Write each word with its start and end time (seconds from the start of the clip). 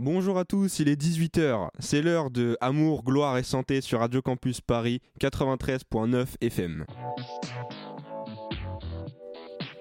Bonjour 0.00 0.38
à 0.38 0.44
tous, 0.44 0.78
il 0.78 0.88
est 0.88 0.94
18h. 0.94 1.70
C'est 1.80 2.02
l'heure 2.02 2.30
de 2.30 2.56
Amour, 2.60 3.02
gloire 3.02 3.36
et 3.36 3.42
santé 3.42 3.80
sur 3.80 3.98
Radio 3.98 4.22
Campus 4.22 4.60
Paris 4.60 5.00
93.9 5.20 6.24
FM. 6.40 6.86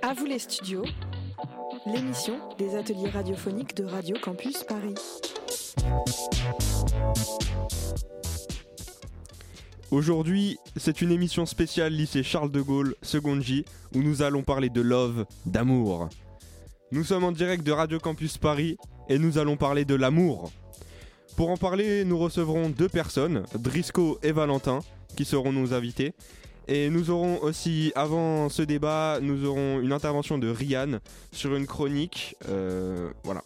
À 0.01 0.15
vous 0.15 0.25
les 0.25 0.39
studios, 0.39 0.85
l'émission 1.85 2.39
des 2.57 2.75
ateliers 2.75 3.11
radiophoniques 3.11 3.75
de 3.75 3.83
Radio 3.83 4.17
Campus 4.19 4.63
Paris. 4.63 4.95
Aujourd'hui, 9.91 10.57
c'est 10.77 11.03
une 11.03 11.11
émission 11.11 11.45
spéciale 11.45 11.93
lycée 11.93 12.23
Charles 12.23 12.51
de 12.51 12.61
Gaulle, 12.61 12.95
seconde 13.03 13.43
J, 13.43 13.65
où 13.93 14.01
nous 14.01 14.23
allons 14.23 14.41
parler 14.41 14.71
de 14.71 14.81
love, 14.81 15.27
d'amour. 15.45 16.09
Nous 16.91 17.03
sommes 17.03 17.23
en 17.23 17.31
direct 17.31 17.63
de 17.63 17.71
Radio 17.71 17.99
Campus 17.99 18.39
Paris 18.39 18.77
et 19.09 19.19
nous 19.19 19.37
allons 19.37 19.57
parler 19.57 19.85
de 19.85 19.95
l'amour. 19.95 20.51
Pour 21.35 21.49
en 21.49 21.57
parler, 21.57 22.03
nous 22.03 22.17
recevrons 22.17 22.69
deux 22.69 22.89
personnes, 22.89 23.43
Drisco 23.53 24.19
et 24.23 24.31
Valentin, 24.31 24.79
qui 25.15 25.23
seront 25.25 25.51
nos 25.51 25.73
invités. 25.73 26.13
Et 26.67 26.89
nous 26.89 27.11
aurons 27.11 27.41
aussi, 27.43 27.93
avant 27.95 28.49
ce 28.49 28.61
débat, 28.61 29.19
nous 29.21 29.45
aurons 29.45 29.79
une 29.79 29.93
intervention 29.93 30.37
de 30.37 30.49
Rianne 30.49 30.99
sur 31.31 31.55
une 31.55 31.65
chronique. 31.65 32.35
Euh, 32.49 33.11
voilà. 33.23 33.41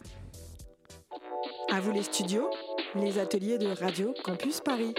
À 1.72 1.80
vous 1.80 1.92
les 1.92 2.04
studios, 2.04 2.50
les 2.96 3.20
ateliers 3.20 3.58
de 3.58 3.68
Radio 3.68 4.14
Campus 4.24 4.62
Paris. 4.62 4.96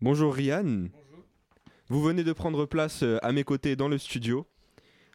Bonjour 0.00 0.34
Rianne. 0.34 0.90
Vous 1.88 2.02
venez 2.02 2.24
de 2.24 2.32
prendre 2.32 2.66
place 2.66 3.02
euh, 3.02 3.18
à 3.22 3.32
mes 3.32 3.44
côtés 3.44 3.76
dans 3.76 3.88
le 3.88 3.96
studio. 3.98 4.46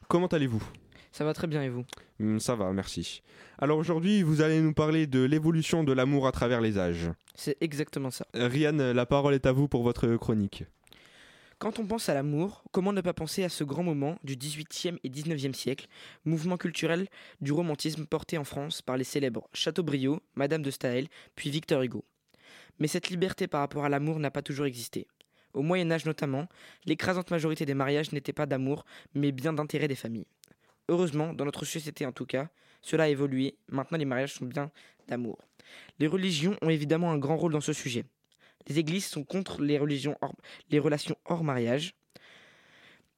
Comment 0.08 0.28
allez-vous? 0.28 0.64
Ça 1.12 1.26
va 1.26 1.34
très 1.34 1.48
bien 1.48 1.62
et 1.62 1.70
vous? 1.70 1.86
Hum, 2.20 2.40
Ça 2.40 2.56
va, 2.56 2.72
merci. 2.72 3.22
Alors 3.60 3.78
aujourd'hui, 3.78 4.24
vous 4.24 4.42
allez 4.42 4.62
nous 4.62 4.74
parler 4.74 5.08
de 5.08 5.22
l'évolution 5.24 5.84
de 5.84 5.92
l'amour 5.94 6.28
à 6.28 6.32
travers 6.32 6.62
les 6.62 6.78
âges. 6.80 7.10
C'est 7.36 7.58
exactement 7.62 8.12
ça. 8.12 8.26
Euh, 8.36 8.48
Rianne, 8.48 8.92
la 8.92 9.06
parole 9.06 9.34
est 9.34 9.46
à 9.46 9.52
vous 9.52 9.68
pour 9.68 9.84
votre 9.84 10.16
chronique. 10.16 10.64
Quand 11.60 11.78
on 11.78 11.86
pense 11.86 12.10
à 12.10 12.16
l'amour, 12.16 12.64
comment 12.72 12.92
ne 12.92 13.02
pas 13.02 13.14
penser 13.14 13.44
à 13.44 13.50
ce 13.50 13.64
grand 13.64 13.84
moment 13.84 14.18
du 14.24 14.36
18e 14.36 14.98
et 15.04 15.10
19e 15.10 15.54
siècle, 15.54 15.86
mouvement 16.26 16.58
culturel 16.58 17.08
du 17.40 17.52
romantisme 17.52 18.08
porté 18.08 18.40
en 18.40 18.44
France 18.44 18.82
par 18.82 18.98
les 18.98 19.04
célèbres 19.04 19.48
Chateaubriand, 19.54 20.22
Madame 20.34 20.64
de 20.64 20.72
Staël, 20.72 21.08
puis 21.36 21.52
Victor 21.52 21.84
Hugo. 21.84 22.04
Mais 22.80 22.88
cette 22.88 23.10
liberté 23.12 23.46
par 23.48 23.62
rapport 23.62 23.86
à 23.86 23.90
l'amour 23.90 24.18
n'a 24.18 24.32
pas 24.32 24.42
toujours 24.42 24.66
existé. 24.66 25.06
Au 25.54 25.62
Moyen 25.62 25.92
Âge 25.92 26.06
notamment, 26.06 26.48
l'écrasante 26.86 27.30
majorité 27.30 27.66
des 27.68 27.76
mariages 27.76 28.12
n'étaient 28.12 28.34
pas 28.34 28.48
d'amour, 28.48 28.84
mais 29.14 29.32
bien 29.32 29.54
d'intérêt 29.54 29.88
des 29.88 29.96
familles. 29.96 30.26
Heureusement, 30.92 31.34
dans 31.34 31.46
notre 31.46 31.64
société 31.64 32.06
en 32.06 32.12
tout 32.12 32.26
cas, 32.26 32.50
cela 32.82 33.06
a 33.06 33.08
évolué, 33.08 33.56
maintenant 33.70 33.98
les 33.98 34.04
mariages 34.04 34.34
sont 34.34 34.46
bien 34.46 34.72
d'amour. 35.08 35.38
Les 36.00 36.08
religions 36.08 36.58
ont 36.62 36.70
évidemment 36.70 37.14
un 37.14 37.18
grand 37.18 37.38
rôle 37.38 37.54
dans 37.54 37.62
ce 37.62 37.72
sujet. 37.72 38.04
Les 38.68 38.78
églises 38.78 39.06
sont 39.06 39.24
contre 39.24 39.62
les, 39.62 39.78
relations 39.78 40.18
hors 41.24 41.44
mariage. 41.46 41.96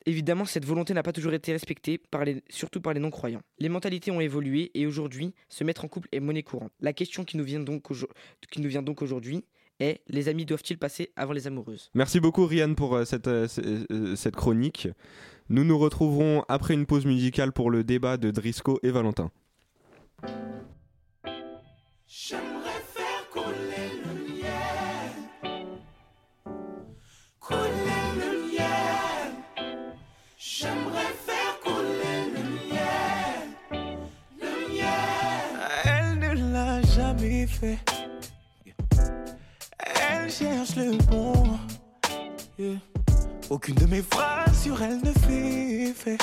Évidemment, 0.06 0.46
cette 0.46 0.66
volonté 0.66 0.94
n'a 0.94 1.02
pas 1.02 1.14
toujours 1.14 1.34
été 1.34 1.52
respectée, 1.52 2.00
surtout 2.48 2.80
par 2.80 2.94
les 2.94 3.00
non-croyants. 3.00 3.42
Les 3.58 3.70
mentalités 3.70 4.12
ont 4.12 4.22
évolué 4.22 4.70
et 4.76 4.86
aujourd'hui, 4.86 5.34
se 5.50 5.64
mettre 5.64 5.84
en 5.84 5.88
couple 5.88 6.10
est 6.12 6.20
monnaie 6.20 6.44
courante. 6.44 6.72
La 6.80 6.94
question 6.94 7.26
qui 7.26 7.38
nous 7.38 7.44
vient 7.44 7.60
donc, 7.60 9.02
aujourd'hui 9.02 9.46
est 9.80 10.02
les 10.08 10.28
amis 10.28 10.46
doivent-ils 10.46 10.78
passer 10.78 11.12
avant 11.16 11.34
les 11.34 11.48
amoureuses? 11.48 11.90
Merci 11.96 12.20
beaucoup 12.20 12.46
Rianne 12.46 12.76
pour 12.76 12.94
euh, 12.96 13.04
euh, 13.26 13.48
euh, 13.90 14.16
cette 14.16 14.36
chronique. 14.36 14.88
Nous 15.50 15.64
nous 15.64 15.78
retrouverons 15.78 16.44
après 16.48 16.74
une 16.74 16.86
pause 16.86 17.06
musicale 17.06 17.52
pour 17.52 17.70
le 17.70 17.84
débat 17.84 18.18
de 18.18 18.32
Drisco 18.32 18.80
et 18.82 18.92
Valentin. 18.92 19.30
J'aimerais 22.08 22.82
faire 22.94 23.30
couler 23.32 24.02
le 24.06 24.14
miel. 24.36 25.14
Couler 27.40 28.04
le 28.16 28.54
miel. 28.54 29.34
J'aimerais 30.38 31.14
faire 31.26 31.60
couler 31.62 32.32
le 32.34 32.44
miel. 32.70 33.48
Le 34.40 34.52
miel. 34.74 35.52
Elle 35.84 36.20
ne 36.20 36.54
l'a 36.54 36.82
jamais 36.84 37.48
fait. 37.48 37.80
Elle 39.78 40.32
cherche 40.32 40.76
le 40.78 40.98
bon. 41.10 41.60
Aucune 43.54 43.76
de 43.76 43.86
mes 43.86 44.02
phrases 44.02 44.64
sur 44.64 44.82
elle 44.82 44.98
ne 44.98 45.12
fait 45.12 45.84
effet. 45.84 46.18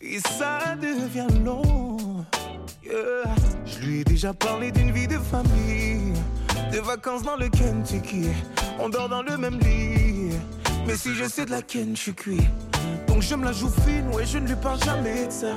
Et 0.00 0.20
ça 0.20 0.76
devient 0.80 1.26
long. 1.44 1.96
Je 3.66 3.78
lui 3.80 4.00
ai 4.02 4.04
déjà 4.04 4.32
parlé 4.32 4.70
d'une 4.70 4.92
vie 4.92 5.08
de 5.08 5.18
famille, 5.18 6.12
de 6.72 6.78
vacances 6.78 7.24
dans 7.24 7.34
le 7.34 7.48
Kentucky. 7.48 8.28
On 8.78 8.90
dort 8.90 9.08
dans 9.08 9.22
le 9.22 9.36
même 9.36 9.58
lit, 9.58 10.30
mais 10.86 10.94
si 10.94 11.16
je 11.16 11.24
sais 11.24 11.46
de 11.46 11.50
la 11.50 11.62
ken, 11.62 11.96
je 11.96 12.00
suis 12.00 12.14
cuit. 12.14 12.46
Donc 13.08 13.20
je 13.22 13.34
me 13.34 13.44
la 13.44 13.50
joue 13.50 13.70
fine, 13.84 14.08
ouais, 14.14 14.24
je 14.24 14.38
ne 14.38 14.46
lui 14.46 14.54
parle 14.54 14.80
jamais 14.84 15.26
de 15.26 15.32
ça. 15.32 15.54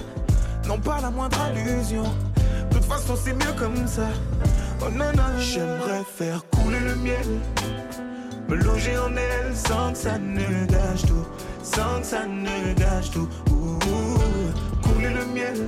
Non, 0.67 0.79
pas 0.79 1.01
la 1.01 1.11
moindre 1.11 1.39
allusion. 1.39 2.05
De 2.71 2.77
toute 2.79 2.85
façon, 2.85 3.15
c'est 3.15 3.33
mieux 3.33 3.53
comme 3.59 3.85
ça. 3.85 4.07
Oh 4.81 4.89
non, 4.89 5.11
non, 5.15 5.37
j'aimerais 5.37 6.01
faire 6.17 6.43
couler 6.49 6.79
le 6.79 6.95
miel. 6.95 7.27
Me 8.49 8.55
loger 8.55 8.97
en 8.97 9.15
elle 9.15 9.55
sans 9.55 9.91
que 9.91 9.97
ça 9.97 10.17
ne 10.17 10.65
gâche 10.65 11.03
tout. 11.07 11.27
Sans 11.63 11.99
que 12.01 12.05
ça 12.05 12.25
ne 12.25 12.73
gâche 12.73 13.11
tout. 13.11 13.29
Ouh, 13.51 13.79
couler 14.81 15.09
le 15.09 15.25
miel. 15.33 15.67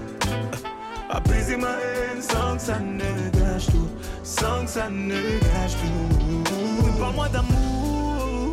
Apaiser 1.09 1.56
ma 1.56 1.69
haine 1.69 2.22
sans 2.22 2.56
que 2.56 2.62
ça 2.62 2.80
ne 2.80 3.30
gâche 3.40 3.68
tout, 3.68 3.88
sans 4.24 4.66
que 4.66 4.69
ça 4.69 4.90
ne 4.90 5.14
gâche 5.40 5.75
tout. 5.81 6.44
Mais 6.84 7.00
Parle-moi 7.00 7.30
d'amour, 7.30 8.52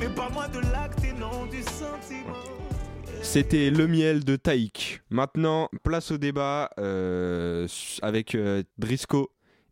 mais 0.00 0.08
parle-moi 0.08 0.48
de 0.48 0.58
l'acte 0.72 1.04
et 1.04 1.12
non 1.12 1.46
du 1.46 1.62
sentiment. 1.62 2.36
C'était 3.22 3.70
le 3.70 3.86
miel 3.86 4.24
de 4.24 4.34
Taïk. 4.36 5.00
Maintenant, 5.08 5.68
place 5.84 6.10
au 6.10 6.18
débat 6.18 6.70
euh, 6.78 7.68
avec 8.02 8.34
euh, 8.34 8.62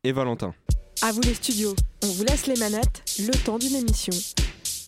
et 0.05 0.13
Valentin. 0.13 0.55
À 1.03 1.13
vous 1.13 1.23
les 1.23 1.33
studios, 1.33 1.75
on 2.05 2.09
vous 2.09 2.25
laisse 2.25 2.47
les 2.47 2.57
manettes, 2.57 3.03
le 3.19 3.33
temps 3.45 3.59
d'une 3.59 3.75
émission. 3.75 4.13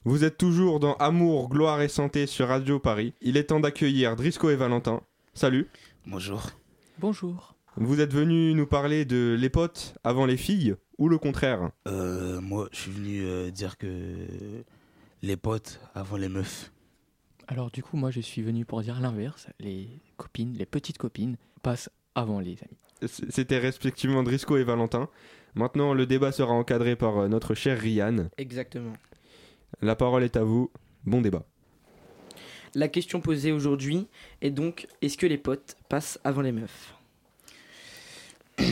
Vous 0.04 0.24
êtes 0.24 0.36
toujours 0.36 0.78
dans 0.78 0.92
Amour, 0.96 1.48
gloire 1.48 1.80
et 1.80 1.88
santé 1.88 2.26
sur 2.26 2.48
Radio 2.48 2.78
Paris. 2.78 3.14
Il 3.22 3.38
est 3.38 3.44
temps 3.44 3.60
d'accueillir 3.60 4.14
Drisco 4.14 4.50
et 4.50 4.56
Valentin. 4.56 5.00
Salut. 5.32 5.70
Bonjour. 6.06 6.50
Bonjour. 6.98 7.54
Vous 7.76 8.02
êtes 8.02 8.12
venus 8.12 8.54
nous 8.54 8.66
parler 8.66 9.06
de 9.06 9.34
les 9.40 9.48
potes 9.48 9.94
avant 10.04 10.26
les 10.26 10.36
filles 10.36 10.74
ou 10.98 11.08
le 11.08 11.16
contraire? 11.16 11.70
Euh, 11.88 12.42
moi, 12.42 12.68
je 12.72 12.78
suis 12.78 12.92
venu 12.92 13.22
euh, 13.22 13.50
dire 13.50 13.78
que 13.78 13.86
les 15.22 15.38
potes 15.38 15.80
avant 15.94 16.18
les 16.18 16.28
meufs. 16.28 16.72
Alors 17.48 17.70
du 17.70 17.82
coup, 17.82 17.96
moi 17.96 18.10
je 18.10 18.20
suis 18.20 18.42
venu 18.42 18.66
pour 18.66 18.82
dire 18.82 19.00
l'inverse. 19.00 19.46
Les 19.60 19.88
copines, 20.18 20.58
les 20.58 20.66
petites 20.66 20.98
copines, 20.98 21.38
passent 21.62 21.88
avant 22.14 22.38
les 22.38 22.58
amis. 22.62 23.08
C'était 23.30 23.58
respectivement 23.58 24.22
Drisco 24.22 24.58
et 24.58 24.64
Valentin. 24.64 25.08
Maintenant, 25.54 25.94
le 25.94 26.06
débat 26.06 26.32
sera 26.32 26.52
encadré 26.52 26.96
par 26.96 27.18
euh, 27.18 27.28
notre 27.28 27.54
chère 27.54 27.78
Rianne. 27.78 28.30
Exactement. 28.38 28.94
La 29.80 29.96
parole 29.96 30.22
est 30.22 30.36
à 30.36 30.44
vous. 30.44 30.70
Bon 31.04 31.20
débat. 31.20 31.44
La 32.74 32.88
question 32.88 33.20
posée 33.20 33.52
aujourd'hui 33.52 34.06
est 34.40 34.50
donc 34.50 34.86
est-ce 35.02 35.18
que 35.18 35.26
les 35.26 35.36
potes 35.36 35.76
passent 35.88 36.18
avant 36.24 36.40
les 36.40 36.52
meufs? 36.52 36.94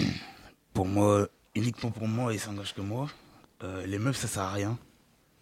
Pour 0.72 0.86
moi, 0.86 1.28
uniquement 1.54 1.90
pour 1.90 2.06
moi 2.08 2.32
et 2.32 2.38
ça 2.38 2.50
n'engage 2.50 2.74
que 2.74 2.80
moi, 2.80 3.10
euh, 3.62 3.84
les 3.86 3.98
meufs 3.98 4.16
ça 4.16 4.28
sert 4.28 4.42
à 4.44 4.52
rien. 4.52 4.78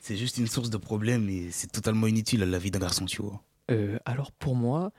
C'est 0.00 0.16
juste 0.16 0.38
une 0.38 0.47
source 0.47 0.70
de 0.70 0.76
problème 0.76 1.28
et 1.28 1.50
c'est 1.50 1.70
totalement 1.70 2.06
inutile 2.06 2.43
à 2.43 2.47
la 2.47 2.59
vie 2.59 2.70
d'un 2.70 2.78
garçon, 2.78 3.05
tu 3.05 3.22
vois. 3.22 3.43
Euh, 3.70 3.99
alors 4.06 4.32
pour 4.32 4.56
moi, 4.56 4.93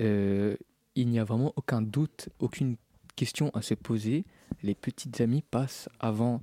euh, 0.00 0.56
il 0.94 1.08
n'y 1.08 1.18
a 1.18 1.24
vraiment 1.24 1.52
aucun 1.56 1.80
doute, 1.80 2.28
aucune 2.38 2.76
question 3.16 3.50
à 3.54 3.62
se 3.62 3.74
poser. 3.74 4.24
Les 4.62 4.74
petites 4.74 5.20
amies 5.20 5.42
passent 5.42 5.88
avant 5.98 6.42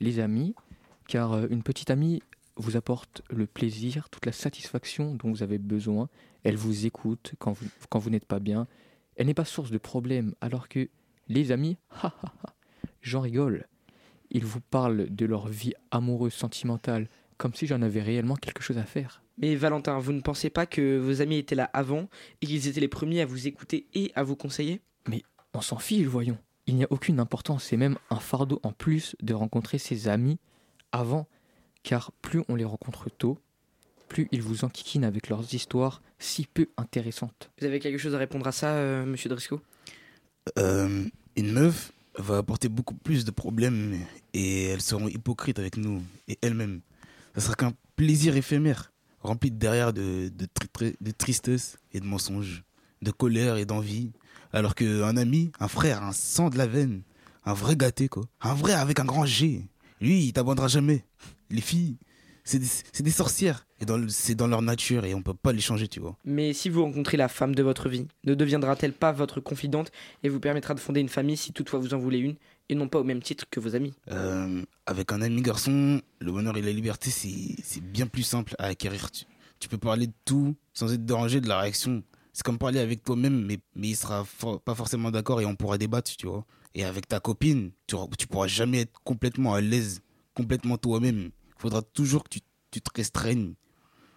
les 0.00 0.18
amis, 0.18 0.54
car 1.08 1.32
euh, 1.32 1.46
une 1.50 1.62
petite 1.62 1.90
amie 1.90 2.22
vous 2.56 2.76
apporte 2.76 3.22
le 3.30 3.46
plaisir, 3.46 4.08
toute 4.10 4.26
la 4.26 4.32
satisfaction 4.32 5.14
dont 5.14 5.30
vous 5.30 5.42
avez 5.42 5.58
besoin. 5.58 6.08
Elle 6.44 6.56
vous 6.56 6.86
écoute 6.86 7.34
quand 7.38 7.52
vous, 7.52 7.66
quand 7.88 7.98
vous 7.98 8.10
n'êtes 8.10 8.26
pas 8.26 8.40
bien. 8.40 8.66
Elle 9.16 9.26
n'est 9.26 9.34
pas 9.34 9.44
source 9.44 9.70
de 9.70 9.78
problème, 9.78 10.34
alors 10.40 10.68
que 10.68 10.88
les 11.28 11.52
amis, 11.52 11.76
j'en 13.02 13.20
rigole. 13.20 13.66
Ils 14.30 14.44
vous 14.44 14.60
parlent 14.60 15.14
de 15.14 15.26
leur 15.26 15.48
vie 15.48 15.74
amoureuse, 15.90 16.32
sentimentale, 16.32 17.08
comme 17.36 17.54
si 17.54 17.66
j'en 17.66 17.82
avais 17.82 18.00
réellement 18.00 18.36
quelque 18.36 18.62
chose 18.62 18.78
à 18.78 18.84
faire. 18.84 19.22
Mais 19.38 19.54
Valentin, 19.56 19.98
vous 19.98 20.12
ne 20.12 20.20
pensez 20.20 20.50
pas 20.50 20.66
que 20.66 20.98
vos 20.98 21.20
amis 21.20 21.38
étaient 21.38 21.54
là 21.54 21.70
avant 21.72 22.08
et 22.40 22.46
qu'ils 22.46 22.68
étaient 22.68 22.80
les 22.80 22.88
premiers 22.88 23.22
à 23.22 23.26
vous 23.26 23.46
écouter 23.46 23.86
et 23.94 24.12
à 24.14 24.22
vous 24.22 24.36
conseiller? 24.36 24.80
On 25.54 25.60
s'en 25.60 25.78
fiche, 25.78 26.06
voyons. 26.06 26.38
Il 26.66 26.76
n'y 26.76 26.84
a 26.84 26.88
aucune 26.90 27.18
importance, 27.20 27.64
c'est 27.64 27.76
même 27.76 27.98
un 28.10 28.20
fardeau 28.20 28.60
en 28.62 28.72
plus 28.72 29.16
de 29.20 29.34
rencontrer 29.34 29.78
ses 29.78 30.08
amis 30.08 30.38
avant, 30.92 31.26
car 31.82 32.12
plus 32.22 32.42
on 32.48 32.54
les 32.54 32.64
rencontre 32.64 33.10
tôt, 33.10 33.38
plus 34.08 34.28
ils 34.30 34.42
vous 34.42 34.64
enquiquinent 34.64 35.04
avec 35.04 35.28
leurs 35.28 35.54
histoires 35.54 36.02
si 36.18 36.46
peu 36.46 36.68
intéressantes. 36.76 37.50
Vous 37.58 37.66
avez 37.66 37.80
quelque 37.80 37.98
chose 37.98 38.14
à 38.14 38.18
répondre 38.18 38.46
à 38.46 38.52
ça, 38.52 38.74
euh, 38.74 39.04
monsieur 39.04 39.28
Driscoll? 39.28 39.58
Euh, 40.58 41.04
Une 41.36 41.52
meuf 41.52 41.92
va 42.16 42.38
apporter 42.38 42.68
beaucoup 42.68 42.94
plus 42.94 43.24
de 43.24 43.30
problèmes 43.30 43.98
et 44.34 44.66
elles 44.66 44.82
seront 44.82 45.08
hypocrites 45.08 45.58
avec 45.58 45.76
nous 45.76 46.02
et 46.28 46.38
elles-mêmes. 46.42 46.80
Ça 47.34 47.40
sera 47.40 47.54
qu'un 47.54 47.72
plaisir 47.96 48.36
éphémère, 48.36 48.92
rempli 49.20 49.50
de 49.50 49.56
derrière 49.56 49.92
de, 49.92 50.28
de, 50.28 50.46
tri- 50.46 50.68
tri- 50.68 50.96
de 51.00 51.10
tristesse 51.10 51.78
et 51.92 52.00
de 52.00 52.04
mensonges, 52.04 52.62
de 53.02 53.10
colère 53.10 53.56
et 53.56 53.64
d'envie. 53.64 54.12
Alors 54.52 54.74
qu'un 54.74 55.16
ami, 55.16 55.50
un 55.60 55.68
frère, 55.68 56.02
un 56.02 56.12
sang 56.12 56.50
de 56.50 56.58
la 56.58 56.66
veine, 56.66 57.02
un 57.44 57.54
vrai 57.54 57.76
gâté, 57.76 58.08
quoi. 58.08 58.24
Un 58.40 58.54
vrai 58.54 58.72
avec 58.72 59.00
un 59.00 59.04
grand 59.04 59.26
G. 59.26 59.66
Lui, 60.00 60.24
il 60.24 60.32
t'abandonnera 60.32 60.68
jamais. 60.68 61.04
Les 61.50 61.60
filles, 61.60 61.96
c'est 62.44 62.58
des, 62.58 63.02
des 63.02 63.10
sorcières. 63.10 63.66
Et 63.80 63.86
c'est 64.08 64.34
dans 64.34 64.46
leur 64.46 64.62
nature 64.62 65.04
et 65.04 65.14
on 65.14 65.22
peut 65.22 65.34
pas 65.34 65.52
les 65.52 65.60
changer, 65.60 65.88
tu 65.88 66.00
vois. 66.00 66.16
Mais 66.24 66.52
si 66.52 66.68
vous 66.68 66.84
rencontrez 66.84 67.16
la 67.16 67.28
femme 67.28 67.54
de 67.54 67.62
votre 67.62 67.88
vie, 67.88 68.06
ne 68.24 68.34
deviendra-t-elle 68.34 68.92
pas 68.92 69.10
votre 69.10 69.40
confidente 69.40 69.90
et 70.22 70.28
vous 70.28 70.38
permettra 70.38 70.74
de 70.74 70.80
fonder 70.80 71.00
une 71.00 71.08
famille 71.08 71.36
si 71.36 71.52
toutefois 71.52 71.80
vous 71.80 71.94
en 71.94 71.98
voulez 71.98 72.18
une, 72.18 72.36
et 72.68 72.74
non 72.76 72.88
pas 72.88 73.00
au 73.00 73.04
même 73.04 73.22
titre 73.22 73.44
que 73.50 73.58
vos 73.58 73.74
amis? 73.74 73.92
Euh, 74.10 74.62
avec 74.86 75.12
un 75.12 75.20
ami 75.20 75.42
garçon, 75.42 76.00
le 76.20 76.32
bonheur 76.32 76.56
et 76.56 76.62
la 76.62 76.70
liberté, 76.70 77.10
c'est 77.10 77.56
c'est 77.64 77.82
bien 77.82 78.06
plus 78.06 78.22
simple 78.22 78.54
à 78.58 78.66
acquérir. 78.66 79.10
Tu, 79.10 79.24
tu 79.58 79.68
peux 79.68 79.78
parler 79.78 80.06
de 80.06 80.14
tout 80.24 80.54
sans 80.74 80.92
être 80.92 81.04
dérangé 81.04 81.40
de 81.40 81.48
la 81.48 81.58
réaction. 81.58 82.04
C'est 82.32 82.42
comme 82.44 82.58
parler 82.58 82.80
avec 82.80 83.02
toi-même, 83.02 83.44
mais, 83.44 83.58
mais 83.74 83.88
il 83.88 83.96
sera 83.96 84.26
pas 84.64 84.74
forcément 84.74 85.10
d'accord 85.10 85.40
et 85.40 85.44
on 85.44 85.54
pourra 85.54 85.76
débattre, 85.76 86.16
tu 86.16 86.26
vois. 86.26 86.44
Et 86.74 86.84
avec 86.84 87.06
ta 87.06 87.20
copine, 87.20 87.72
tu, 87.86 87.96
tu 88.18 88.26
pourras 88.26 88.46
jamais 88.46 88.80
être 88.80 89.00
complètement 89.04 89.52
à 89.54 89.60
l'aise, 89.60 90.00
complètement 90.34 90.78
toi-même. 90.78 91.30
Il 91.58 91.60
faudra 91.60 91.82
toujours 91.82 92.24
que 92.24 92.30
tu, 92.30 92.40
tu 92.70 92.80
te 92.80 92.90
restreignes 92.94 93.54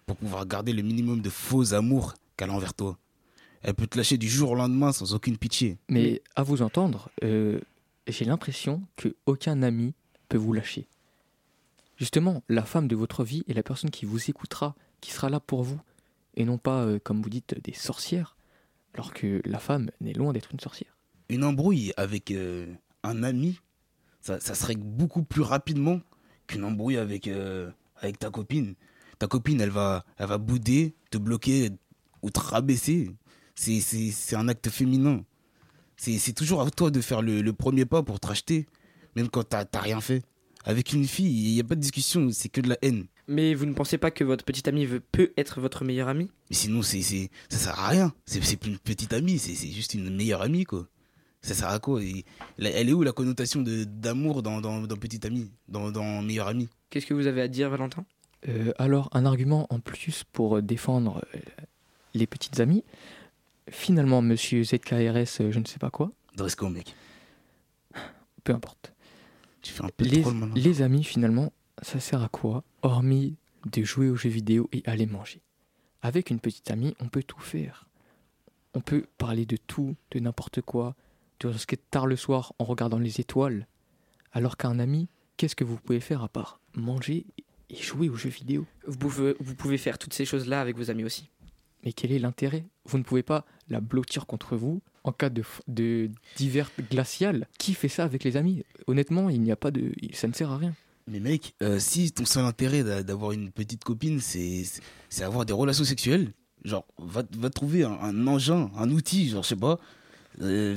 pour 0.06 0.16
pouvoir 0.16 0.46
garder 0.46 0.72
le 0.72 0.82
minimum 0.82 1.20
de 1.20 1.28
faux 1.28 1.74
amour 1.74 2.14
qu'elle 2.36 2.50
a 2.50 2.54
envers 2.54 2.74
toi. 2.74 2.96
Elle 3.62 3.74
peut 3.74 3.86
te 3.86 3.98
lâcher 3.98 4.16
du 4.16 4.28
jour 4.28 4.52
au 4.52 4.54
lendemain 4.54 4.92
sans 4.92 5.14
aucune 5.14 5.36
pitié. 5.36 5.76
Mais 5.88 6.22
à 6.36 6.42
vous 6.42 6.62
entendre, 6.62 7.10
euh, 7.24 7.60
j'ai 8.06 8.24
l'impression 8.24 8.82
que 8.96 9.14
aucun 9.26 9.62
ami 9.62 9.92
peut 10.28 10.38
vous 10.38 10.52
lâcher. 10.52 10.86
Justement, 11.96 12.42
la 12.48 12.62
femme 12.62 12.88
de 12.88 12.96
votre 12.96 13.24
vie 13.24 13.42
est 13.48 13.54
la 13.54 13.62
personne 13.62 13.90
qui 13.90 14.06
vous 14.06 14.30
écoutera, 14.30 14.74
qui 15.00 15.10
sera 15.10 15.30
là 15.30 15.40
pour 15.40 15.62
vous, 15.62 15.80
et 16.36 16.44
non 16.44 16.58
pas, 16.58 16.84
euh, 16.84 16.98
comme 17.02 17.22
vous 17.22 17.30
dites, 17.30 17.60
des 17.62 17.72
sorcières, 17.72 18.36
alors 18.94 19.12
que 19.12 19.40
la 19.44 19.58
femme 19.58 19.90
n'est 20.00 20.12
loin 20.12 20.32
d'être 20.32 20.52
une 20.52 20.60
sorcière. 20.60 20.96
une 21.28 21.44
embrouille 21.44 21.92
avec 21.96 22.30
euh, 22.30 22.72
un 23.02 23.22
ami, 23.22 23.60
ça, 24.20 24.40
ça 24.40 24.54
se 24.54 24.64
règle 24.64 24.82
beaucoup 24.82 25.22
plus 25.22 25.42
rapidement 25.42 26.00
qu'une 26.46 26.64
embrouille 26.64 26.96
avec, 26.96 27.28
euh, 27.28 27.70
avec 27.96 28.18
ta 28.18 28.30
copine. 28.30 28.74
Ta 29.18 29.26
copine, 29.26 29.60
elle 29.60 29.70
va, 29.70 30.04
elle 30.18 30.26
va 30.26 30.38
bouder, 30.38 30.94
te 31.10 31.18
bloquer 31.18 31.70
ou 32.22 32.30
te 32.30 32.40
rabaisser. 32.40 33.10
C'est, 33.54 34.36
un 34.36 34.48
acte 34.48 34.68
féminin. 34.68 35.24
C'est, 35.96 36.34
toujours 36.34 36.60
à 36.60 36.70
toi 36.70 36.90
de 36.90 37.00
faire 37.00 37.22
le, 37.22 37.52
premier 37.52 37.86
pas 37.86 38.02
pour 38.02 38.20
te 38.20 38.26
racheter, 38.26 38.66
même 39.14 39.28
quand 39.28 39.44
t'as 39.44 39.80
rien 39.80 40.00
fait. 40.00 40.22
Avec 40.64 40.92
une 40.92 41.06
fille, 41.06 41.48
il 41.48 41.54
n'y 41.54 41.60
a 41.60 41.64
pas 41.64 41.76
de 41.76 41.80
discussion, 41.80 42.28
c'est 42.32 42.48
que 42.48 42.60
de 42.60 42.68
la 42.68 42.76
haine. 42.82 43.06
Mais 43.28 43.54
vous 43.54 43.66
ne 43.66 43.74
pensez 43.74 43.98
pas 43.98 44.10
que 44.10 44.22
votre 44.24 44.44
petite 44.44 44.68
amie 44.68 44.86
veut, 44.86 45.00
peut 45.00 45.32
être 45.36 45.60
votre 45.60 45.84
meilleure 45.84 46.08
amie 46.08 46.30
Mais 46.50 46.56
sinon, 46.56 46.82
c'est, 46.82 47.02
c'est, 47.02 47.30
ça 47.48 47.58
sert 47.58 47.80
à 47.80 47.88
rien. 47.88 48.12
C'est, 48.24 48.42
c'est 48.44 48.56
plus 48.56 48.70
une 48.70 48.78
petite 48.78 49.12
amie, 49.12 49.38
c'est, 49.38 49.54
c'est 49.54 49.68
juste 49.70 49.94
une 49.94 50.14
meilleure 50.14 50.42
amie, 50.42 50.64
quoi. 50.64 50.86
Ça 51.42 51.54
sert 51.54 51.68
à 51.68 51.78
quoi? 51.80 52.02
Et 52.02 52.24
la- 52.58 52.70
Elle 52.70 52.88
est 52.88 52.92
où 52.92 53.02
la 53.02 53.12
connotation 53.12 53.62
de, 53.62 53.84
d'amour 53.84 54.42
dans, 54.42 54.60
dans, 54.60 54.80
dans 54.82 54.96
petite 54.96 55.24
amie, 55.24 55.50
dans, 55.68 55.90
dans 55.90 56.22
meilleure 56.22 56.48
amie 56.48 56.68
Qu'est-ce 56.90 57.06
que 57.06 57.14
vous 57.14 57.26
avez 57.26 57.40
à 57.42 57.48
dire, 57.48 57.68
Valentin? 57.70 58.04
Euh, 58.48 58.72
alors, 58.78 59.08
un 59.12 59.26
argument 59.26 59.66
en 59.70 59.80
plus 59.80 60.22
pour 60.32 60.62
défendre 60.62 61.24
euh, 61.34 61.38
les 62.14 62.26
petites 62.28 62.60
amies. 62.60 62.84
Finalement, 63.70 64.22
monsieur 64.22 64.62
ZKRS, 64.62 65.40
euh, 65.40 65.50
je 65.50 65.58
ne 65.58 65.64
sais 65.64 65.78
pas 65.80 65.90
quoi, 65.90 66.12
Dresco, 66.36 66.68
mec? 66.68 66.94
peu 68.44 68.52
importe. 68.54 68.92
Tu 69.62 69.72
fais 69.72 69.82
un 69.84 69.88
peu 69.96 70.04
Les, 70.04 70.20
trop 70.20 70.30
le 70.30 70.36
malin. 70.36 70.52
les 70.54 70.82
amis, 70.82 71.02
finalement, 71.02 71.52
ça 71.82 72.00
sert 72.00 72.22
à 72.22 72.28
quoi 72.28 72.64
Hormis 72.82 73.36
de 73.70 73.82
jouer 73.82 74.08
aux 74.08 74.16
jeux 74.16 74.28
vidéo 74.30 74.68
et 74.72 74.82
aller 74.86 75.06
manger? 75.06 75.40
Avec 76.02 76.30
une 76.30 76.40
petite 76.40 76.70
amie, 76.70 76.94
on 77.00 77.08
peut 77.08 77.22
tout 77.22 77.40
faire. 77.40 77.88
On 78.74 78.80
peut 78.80 79.06
parler 79.18 79.46
de 79.46 79.56
tout, 79.56 79.96
de 80.10 80.20
n'importe 80.20 80.60
quoi, 80.60 80.94
de 81.40 81.48
risquer 81.48 81.76
tard 81.76 82.06
le 82.06 82.16
soir 82.16 82.52
en 82.58 82.64
regardant 82.64 82.98
les 82.98 83.20
étoiles. 83.20 83.66
Alors 84.32 84.56
qu'un 84.56 84.78
ami, 84.78 85.08
qu'est-ce 85.36 85.56
que 85.56 85.64
vous 85.64 85.78
pouvez 85.78 86.00
faire 86.00 86.22
à 86.22 86.28
part 86.28 86.60
manger 86.74 87.26
et 87.70 87.76
jouer 87.76 88.08
aux 88.08 88.16
jeux 88.16 88.30
vidéo? 88.30 88.66
Vous 88.86 88.96
pouvez, 88.96 89.34
vous 89.40 89.54
pouvez 89.54 89.78
faire 89.78 89.98
toutes 89.98 90.14
ces 90.14 90.24
choses-là 90.24 90.60
avec 90.60 90.76
vos 90.76 90.90
amis 90.90 91.04
aussi. 91.04 91.30
Mais 91.84 91.92
quel 91.92 92.12
est 92.12 92.18
l'intérêt? 92.18 92.64
Vous 92.84 92.98
ne 92.98 93.02
pouvez 93.02 93.22
pas 93.22 93.44
la 93.68 93.80
blottir 93.80 94.26
contre 94.26 94.56
vous 94.56 94.82
en 95.04 95.12
cas 95.12 95.30
de, 95.30 95.42
de 95.68 96.10
glacial. 96.90 97.46
Qui 97.58 97.74
fait 97.74 97.88
ça 97.88 98.04
avec 98.04 98.24
les 98.24 98.36
amis? 98.36 98.64
Honnêtement, 98.86 99.30
il 99.30 99.40
n'y 99.40 99.52
a 99.52 99.56
pas 99.56 99.70
de, 99.70 99.92
ça 100.12 100.26
ne 100.28 100.32
sert 100.32 100.50
à 100.50 100.58
rien. 100.58 100.74
Mais 101.08 101.20
mec, 101.20 101.54
euh, 101.62 101.78
si 101.78 102.10
ton 102.12 102.24
seul 102.24 102.44
intérêt 102.44 102.82
d'a- 102.82 103.02
d'avoir 103.02 103.32
une 103.32 103.50
petite 103.52 103.84
copine, 103.84 104.20
c'est 104.20 104.64
avoir 105.22 105.44
des 105.46 105.52
relations 105.52 105.84
sexuelles, 105.84 106.32
genre, 106.64 106.84
va, 106.98 107.22
va 107.38 107.50
trouver 107.50 107.84
un, 107.84 107.92
un 108.02 108.26
engin, 108.26 108.70
un 108.76 108.90
outil, 108.90 109.28
genre, 109.28 109.42
je 109.42 109.48
sais 109.48 109.56
pas. 109.56 109.78
Euh, 110.40 110.76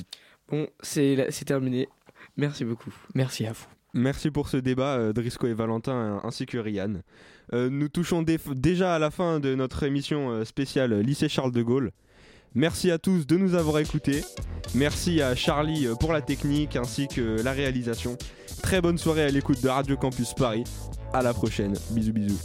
Bon, 0.49 0.67
c'est 0.81 1.27
c'est 1.29 1.45
terminé. 1.45 1.87
Merci 2.35 2.65
beaucoup. 2.65 2.91
Merci 3.13 3.45
à 3.45 3.51
vous. 3.53 3.65
Merci 3.93 4.31
pour 4.31 4.49
ce 4.49 4.57
débat, 4.57 4.97
euh, 4.97 5.13
Drisco 5.13 5.45
et 5.47 5.53
Valentin, 5.53 6.19
ainsi 6.23 6.45
que 6.47 6.57
Ryan. 6.57 7.01
Euh, 7.53 7.69
nous 7.69 7.87
touchons 7.87 8.21
dé- 8.23 8.39
déjà 8.55 8.95
à 8.95 8.99
la 8.99 9.11
fin 9.11 9.39
de 9.39 9.53
notre 9.55 9.83
émission 9.83 10.43
spéciale 10.45 10.99
Lycée 11.01 11.29
Charles 11.29 11.51
de 11.51 11.61
Gaulle. 11.61 11.91
Merci 12.55 12.89
à 12.89 12.97
tous 12.97 13.27
de 13.27 13.37
nous 13.37 13.53
avoir 13.53 13.79
écoutés. 13.79 14.23
Merci 14.73 15.21
à 15.21 15.35
Charlie 15.35 15.85
euh, 15.85 15.95
pour 15.95 16.13
la 16.13 16.21
technique 16.21 16.75
ainsi 16.75 17.07
que 17.07 17.41
la 17.43 17.51
réalisation. 17.51 18.17
Très 18.63 18.81
bonne 18.81 18.97
soirée 18.97 19.23
à 19.23 19.29
l'écoute 19.29 19.61
de 19.61 19.69
Radio 19.69 19.97
Campus 19.97 20.33
Paris. 20.33 20.63
À 21.13 21.21
la 21.21 21.33
prochaine. 21.33 21.75
Bisous 21.91 22.13
bisous. 22.13 22.39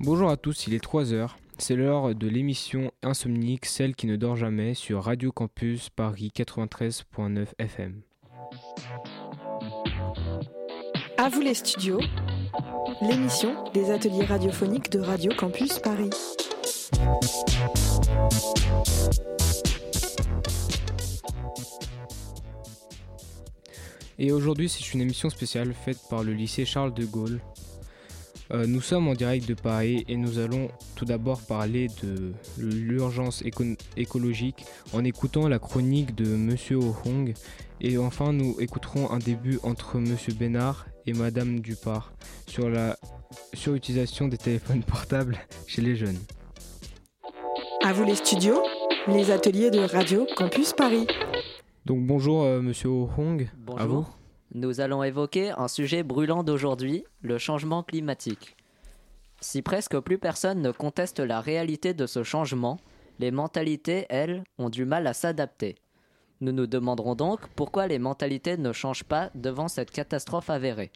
Bonjour 0.00 0.30
à 0.30 0.36
tous, 0.36 0.66
il 0.66 0.74
est 0.74 0.84
3h. 0.84 1.28
C'est 1.60 1.74
l'heure 1.74 2.14
de 2.14 2.28
l'émission 2.28 2.92
Insomnique, 3.02 3.66
celle 3.66 3.96
qui 3.96 4.06
ne 4.06 4.14
dort 4.14 4.36
jamais, 4.36 4.74
sur 4.74 5.02
Radio 5.02 5.32
Campus 5.32 5.90
Paris 5.90 6.30
93.9 6.34 7.46
FM. 7.58 8.00
À 11.16 11.28
vous 11.28 11.40
les 11.40 11.54
studios, 11.54 12.00
l'émission 13.02 13.64
des 13.74 13.90
ateliers 13.90 14.24
radiophoniques 14.24 14.90
de 14.90 15.00
Radio 15.00 15.32
Campus 15.36 15.80
Paris. 15.80 16.10
Et 24.20 24.30
aujourd'hui, 24.30 24.68
c'est 24.68 24.94
une 24.94 25.00
émission 25.00 25.28
spéciale 25.28 25.74
faite 25.74 25.98
par 26.08 26.22
le 26.22 26.32
lycée 26.32 26.64
Charles 26.64 26.94
de 26.94 27.04
Gaulle. 27.04 27.40
Euh, 28.50 28.66
nous 28.66 28.80
sommes 28.80 29.08
en 29.08 29.14
direct 29.14 29.46
de 29.46 29.54
Paris 29.54 30.04
et 30.08 30.16
nous 30.16 30.38
allons 30.38 30.68
tout 30.96 31.04
d'abord 31.04 31.40
parler 31.42 31.88
de 32.02 32.32
l'urgence 32.58 33.42
éco- 33.42 33.76
écologique 33.96 34.64
en 34.94 35.04
écoutant 35.04 35.48
la 35.48 35.58
chronique 35.58 36.14
de 36.14 36.24
Monsieur 36.34 36.76
Ohong. 36.78 37.34
Et 37.80 37.98
enfin, 37.98 38.32
nous 38.32 38.56
écouterons 38.58 39.10
un 39.10 39.18
début 39.18 39.58
entre 39.62 39.98
Monsieur 39.98 40.32
Bénard 40.32 40.86
et 41.06 41.12
Madame 41.12 41.60
Dupart 41.60 42.12
sur 42.46 42.70
la 42.70 42.96
surutilisation 43.52 44.28
des 44.28 44.38
téléphones 44.38 44.82
portables 44.82 45.38
chez 45.66 45.82
les 45.82 45.94
jeunes. 45.94 46.18
À 47.84 47.92
vous 47.92 48.04
les 48.04 48.14
studios, 48.16 48.62
les 49.08 49.30
ateliers 49.30 49.70
de 49.70 49.80
Radio 49.80 50.26
Campus 50.36 50.72
Paris. 50.72 51.06
Donc 51.84 52.06
bonjour 52.06 52.42
euh, 52.44 52.60
Monsieur 52.62 52.88
Ohong. 52.88 53.48
À 53.76 53.86
vous. 53.86 54.06
Nous 54.54 54.80
allons 54.80 55.02
évoquer 55.02 55.50
un 55.50 55.68
sujet 55.68 56.02
brûlant 56.02 56.42
d'aujourd'hui, 56.42 57.04
le 57.20 57.36
changement 57.36 57.82
climatique. 57.82 58.56
Si 59.40 59.60
presque 59.60 59.98
plus 60.00 60.18
personne 60.18 60.62
ne 60.62 60.70
conteste 60.70 61.20
la 61.20 61.40
réalité 61.40 61.92
de 61.92 62.06
ce 62.06 62.22
changement, 62.22 62.78
les 63.18 63.30
mentalités, 63.30 64.06
elles, 64.08 64.44
ont 64.58 64.70
du 64.70 64.84
mal 64.84 65.06
à 65.06 65.12
s'adapter. 65.12 65.76
Nous 66.40 66.52
nous 66.52 66.66
demanderons 66.66 67.14
donc 67.14 67.46
pourquoi 67.56 67.88
les 67.88 67.98
mentalités 67.98 68.56
ne 68.56 68.72
changent 68.72 69.04
pas 69.04 69.30
devant 69.34 69.68
cette 69.68 69.90
catastrophe 69.90 70.50
avérée. 70.50 70.92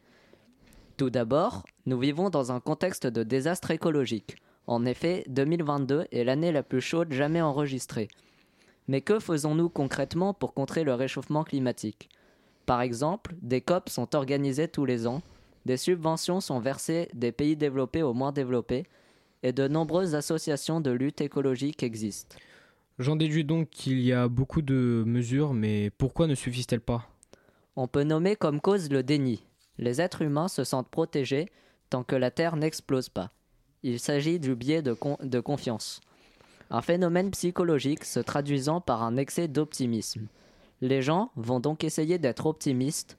Tout 0.97 1.11
d'abord, 1.11 1.65
nous 1.85 1.99
vivons 1.99 2.31
dans 2.31 2.53
un 2.53 2.61
contexte 2.61 3.07
de 3.07 3.23
désastre 3.23 3.71
écologique. 3.71 4.37
En 4.67 4.85
effet, 4.87 5.25
2022 5.29 6.07
est 6.11 6.25
l'année 6.25 6.53
la 6.53 6.63
plus 6.63 6.81
chaude 6.81 7.13
jamais 7.13 7.43
enregistrée. 7.43 8.09
Mais 8.89 9.01
que 9.01 9.19
faisons-nous 9.19 9.69
concrètement 9.69 10.33
pour 10.33 10.55
contrer 10.55 10.85
le 10.85 10.95
réchauffement 10.95 11.45
climatique? 11.45 12.09
Par 12.67 12.81
exemple, 12.81 13.35
des 13.43 13.61
COP 13.61 13.89
sont 13.89 14.15
organisés 14.15 14.69
tous 14.69 14.85
les 14.85 15.07
ans, 15.07 15.23
des 15.67 15.77
subventions 15.77 16.41
sont 16.41 16.61
versées 16.61 17.09
des 17.15 17.33
pays 17.33 17.57
développés 17.57 18.03
aux 18.03 18.15
moins 18.15 18.33
développés, 18.33 18.85
et 19.43 19.53
de 19.53 19.67
nombreuses 19.67 20.15
associations 20.15 20.81
de 20.81 20.91
lutte 20.91 21.21
écologique 21.21 21.83
existent. 21.83 22.37
J'en 22.99 23.17
déduis 23.17 23.45
donc 23.45 23.71
qu'il 23.71 24.01
y 24.01 24.13
a 24.13 24.29
beaucoup 24.29 24.63
de 24.63 25.03
mesures, 25.07 25.55
mais 25.55 25.91
pourquoi 25.91 26.27
ne 26.27 26.35
suffisent-elles 26.35 26.81
pas? 26.81 27.09
On 27.75 27.89
peut 27.89 28.05
nommer 28.05 28.37
comme 28.37 28.61
cause 28.61 28.91
le 28.91 29.03
déni. 29.03 29.45
Les 29.79 30.01
êtres 30.01 30.23
humains 30.23 30.49
se 30.49 30.63
sentent 30.63 30.91
protégés 30.91 31.47
tant 31.91 32.05
que 32.05 32.15
la 32.15 32.31
Terre 32.31 32.57
n'explose 32.57 33.09
pas. 33.09 33.33
Il 33.83 33.99
s'agit 33.99 34.39
du 34.39 34.55
biais 34.55 34.83
de, 34.83 34.93
con- 34.93 35.19
de 35.23 35.41
confiance. 35.41 36.01
Un 36.71 36.83
phénomène 36.83 37.31
psychologique 37.33 38.05
se 38.05 38.21
traduisant 38.21 38.81
par 38.81 39.03
un 39.03 39.17
excès 39.17 39.49
d'optimisme. 39.49 40.29
Les 40.83 41.01
gens 41.01 41.31
vont 41.37 41.61
donc 41.61 41.85
essayer 41.85 42.19
d'être 42.19 42.45
optimistes 42.45 43.15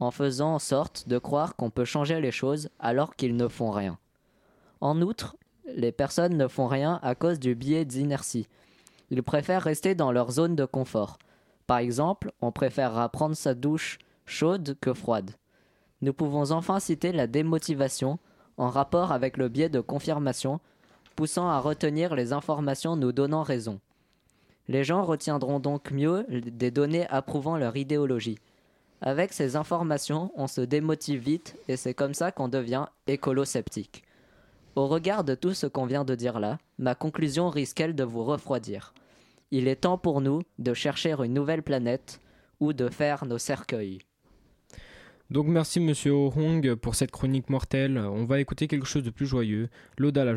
en 0.00 0.10
faisant 0.10 0.54
en 0.54 0.58
sorte 0.58 1.08
de 1.08 1.16
croire 1.16 1.56
qu'on 1.56 1.70
peut 1.70 1.86
changer 1.86 2.20
les 2.20 2.30
choses 2.30 2.68
alors 2.78 3.16
qu'ils 3.16 3.36
ne 3.36 3.48
font 3.48 3.70
rien. 3.70 3.98
En 4.82 5.00
outre, 5.00 5.34
les 5.74 5.92
personnes 5.92 6.36
ne 6.36 6.46
font 6.46 6.66
rien 6.66 7.00
à 7.02 7.14
cause 7.14 7.40
du 7.40 7.54
biais 7.54 7.86
d'inertie. 7.86 8.46
Ils 9.08 9.22
préfèrent 9.22 9.62
rester 9.62 9.94
dans 9.94 10.12
leur 10.12 10.30
zone 10.30 10.56
de 10.56 10.66
confort. 10.66 11.16
Par 11.66 11.78
exemple, 11.78 12.32
on 12.42 12.52
préférera 12.52 13.08
prendre 13.08 13.34
sa 13.34 13.54
douche 13.54 13.96
chaude 14.26 14.76
que 14.78 14.92
froide. 14.92 15.30
Nous 16.02 16.12
pouvons 16.12 16.50
enfin 16.50 16.80
citer 16.80 17.12
la 17.12 17.26
démotivation 17.26 18.18
en 18.58 18.68
rapport 18.68 19.10
avec 19.10 19.38
le 19.38 19.48
biais 19.48 19.70
de 19.70 19.80
confirmation, 19.80 20.60
poussant 21.16 21.48
à 21.48 21.60
retenir 21.60 22.14
les 22.14 22.34
informations 22.34 22.94
nous 22.94 23.12
donnant 23.12 23.42
raison. 23.42 23.80
Les 24.68 24.84
gens 24.84 25.04
retiendront 25.04 25.60
donc 25.60 25.90
mieux 25.90 26.26
des 26.28 26.70
données 26.70 27.06
approuvant 27.08 27.58
leur 27.58 27.76
idéologie. 27.76 28.38
Avec 29.02 29.34
ces 29.34 29.56
informations, 29.56 30.32
on 30.36 30.46
se 30.46 30.62
démotive 30.62 31.20
vite 31.20 31.56
et 31.68 31.76
c'est 31.76 31.92
comme 31.92 32.14
ça 32.14 32.32
qu'on 32.32 32.48
devient 32.48 32.86
écolo-sceptique. 33.06 34.02
Au 34.76 34.88
regard 34.88 35.22
de 35.22 35.34
tout 35.34 35.52
ce 35.52 35.66
qu'on 35.66 35.86
vient 35.86 36.04
de 36.04 36.14
dire 36.14 36.40
là, 36.40 36.58
ma 36.78 36.94
conclusion 36.94 37.50
risque-t-elle 37.50 37.94
de 37.94 38.04
vous 38.04 38.24
refroidir. 38.24 38.94
Il 39.50 39.68
est 39.68 39.82
temps 39.82 39.98
pour 39.98 40.20
nous 40.20 40.42
de 40.58 40.72
chercher 40.74 41.12
une 41.12 41.34
nouvelle 41.34 41.62
planète 41.62 42.20
ou 42.58 42.72
de 42.72 42.88
faire 42.88 43.26
nos 43.26 43.38
cercueils. 43.38 43.98
Donc 45.30 45.46
merci 45.46 45.80
Monsieur 45.80 46.12
Ohong 46.12 46.74
pour 46.74 46.94
cette 46.94 47.10
chronique 47.10 47.50
mortelle. 47.50 47.98
On 47.98 48.24
va 48.24 48.40
écouter 48.40 48.66
quelque 48.66 48.86
chose 48.86 49.02
de 49.02 49.10
plus 49.10 49.26
joyeux, 49.26 49.68
l'Ode 49.98 50.18
à 50.18 50.24
la 50.24 50.34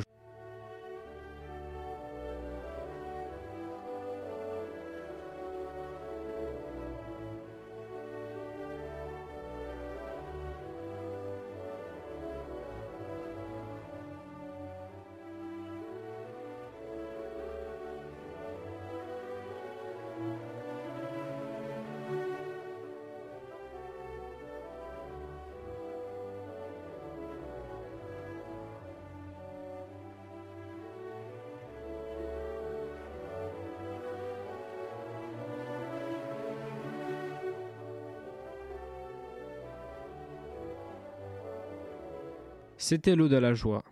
C'était 42.77 43.15
l'Ode 43.15 43.33
à 43.33 43.39
la 43.39 43.53
joie. 43.53 43.83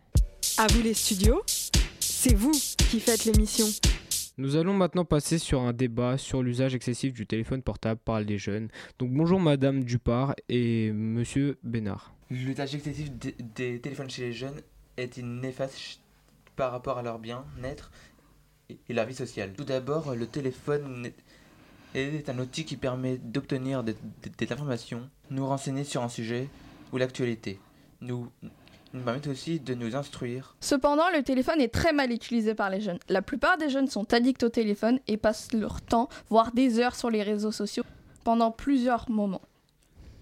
À 0.57 0.67
vous 0.67 0.81
les 0.81 0.93
studios, 0.93 1.41
c'est 1.99 2.33
vous 2.35 2.51
qui 2.51 2.99
faites 2.99 3.25
l'émission. 3.25 3.65
Nous 4.37 4.57
allons 4.57 4.73
maintenant 4.73 5.05
passer 5.05 5.37
sur 5.37 5.61
un 5.61 5.73
débat 5.73 6.17
sur 6.17 6.43
l'usage 6.43 6.75
excessif 6.75 7.13
du 7.13 7.25
téléphone 7.25 7.61
portable 7.61 7.99
par 8.03 8.19
les 8.19 8.37
jeunes. 8.37 8.67
Donc 8.99 9.11
bonjour 9.11 9.39
Madame 9.39 9.83
Dupart 9.83 10.35
et 10.49 10.91
Monsieur 10.91 11.57
Bénard. 11.63 12.13
L'usage 12.29 12.75
excessif 12.75 13.11
des, 13.11 13.79
téléphones 13.79 14.09
chez 14.09 14.23
les 14.23 14.33
jeunes 14.33 14.59
est 14.97 15.17
une 15.17 15.39
néfaste 15.41 15.99
par 16.55 16.71
rapport 16.71 16.97
à 16.97 17.01
leur 17.03 17.19
bien-être 17.19 17.91
et, 18.69 18.77
leur 18.93 19.05
vie 19.05 19.15
sociale? 19.15 19.53
Tout 19.55 19.63
d'abord, 19.63 20.15
le 20.15 20.25
téléphone 20.27 21.05
est- 21.93 21.99
est 21.99 22.29
un 22.29 22.39
outil 22.39 22.65
qui 22.65 22.75
permet 22.77 23.17
d'obtenir 23.17 23.83
des, 23.83 23.93
des- 24.23 24.45
des 24.45 24.53
informations, 24.53 25.09
nous 25.29 25.45
renseigner 25.45 25.83
sur 25.83 26.01
un 26.01 26.09
sujet 26.09 26.49
ou 26.91 26.97
l'actualité. 26.97 27.59
Nous, 28.01 28.27
nous 28.95 29.03
permet 29.03 29.27
aussi 29.27 29.59
de 29.59 29.73
nous 29.73 29.95
instruire. 29.95 30.55
Cependant, 30.59 31.09
le 31.15 31.21
téléphone 31.23 31.61
est 31.61 31.73
très 31.73 31.93
mal 31.93 32.11
utilisé 32.11 32.55
par 32.55 32.69
les 32.69 32.81
jeunes. 32.81 32.99
La 33.09 33.21
plupart 33.21 33.57
des 33.57 33.69
jeunes 33.69 33.87
sont 33.87 34.13
addicts 34.13 34.43
au 34.43 34.49
téléphone 34.49 34.99
et 35.07 35.17
passent 35.17 35.53
leur 35.53 35.81
temps, 35.81 36.09
voire 36.29 36.51
des 36.51 36.79
heures 36.79 36.95
sur 36.95 37.09
les 37.09 37.23
réseaux 37.23 37.51
sociaux 37.51 37.83
pendant 38.23 38.51
plusieurs 38.51 39.09
moments. 39.09 39.41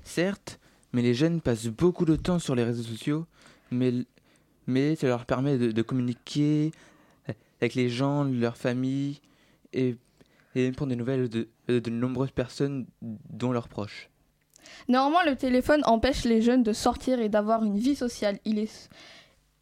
Certes, 0.03 0.59
mais 0.91 1.01
les 1.01 1.13
jeunes 1.13 1.39
passent 1.39 1.67
beaucoup 1.67 2.05
de 2.05 2.15
temps 2.15 2.39
sur 2.39 2.55
les 2.55 2.63
réseaux 2.63 2.83
sociaux, 2.83 3.25
mais, 3.71 3.93
mais 4.67 4.95
ça 4.95 5.07
leur 5.07 5.25
permet 5.25 5.57
de, 5.57 5.71
de 5.71 5.81
communiquer 5.81 6.71
avec 7.61 7.75
les 7.75 7.89
gens, 7.89 8.25
leur 8.25 8.57
famille, 8.57 9.21
et, 9.71 9.95
et 10.55 10.71
prendre 10.71 10.89
des 10.89 10.97
nouvelles 10.97 11.29
de, 11.29 11.47
de 11.67 11.89
nombreuses 11.89 12.31
personnes, 12.31 12.85
dont 13.01 13.53
leurs 13.53 13.69
proches. 13.69 14.09
Néanmoins, 14.87 15.23
le 15.25 15.35
téléphone 15.35 15.81
empêche 15.85 16.25
les 16.25 16.41
jeunes 16.41 16.63
de 16.63 16.73
sortir 16.73 17.19
et 17.19 17.29
d'avoir 17.29 17.63
une 17.63 17.77
vie 17.77 17.95
sociale. 17.95 18.39
Il, 18.45 18.59
est, 18.59 18.89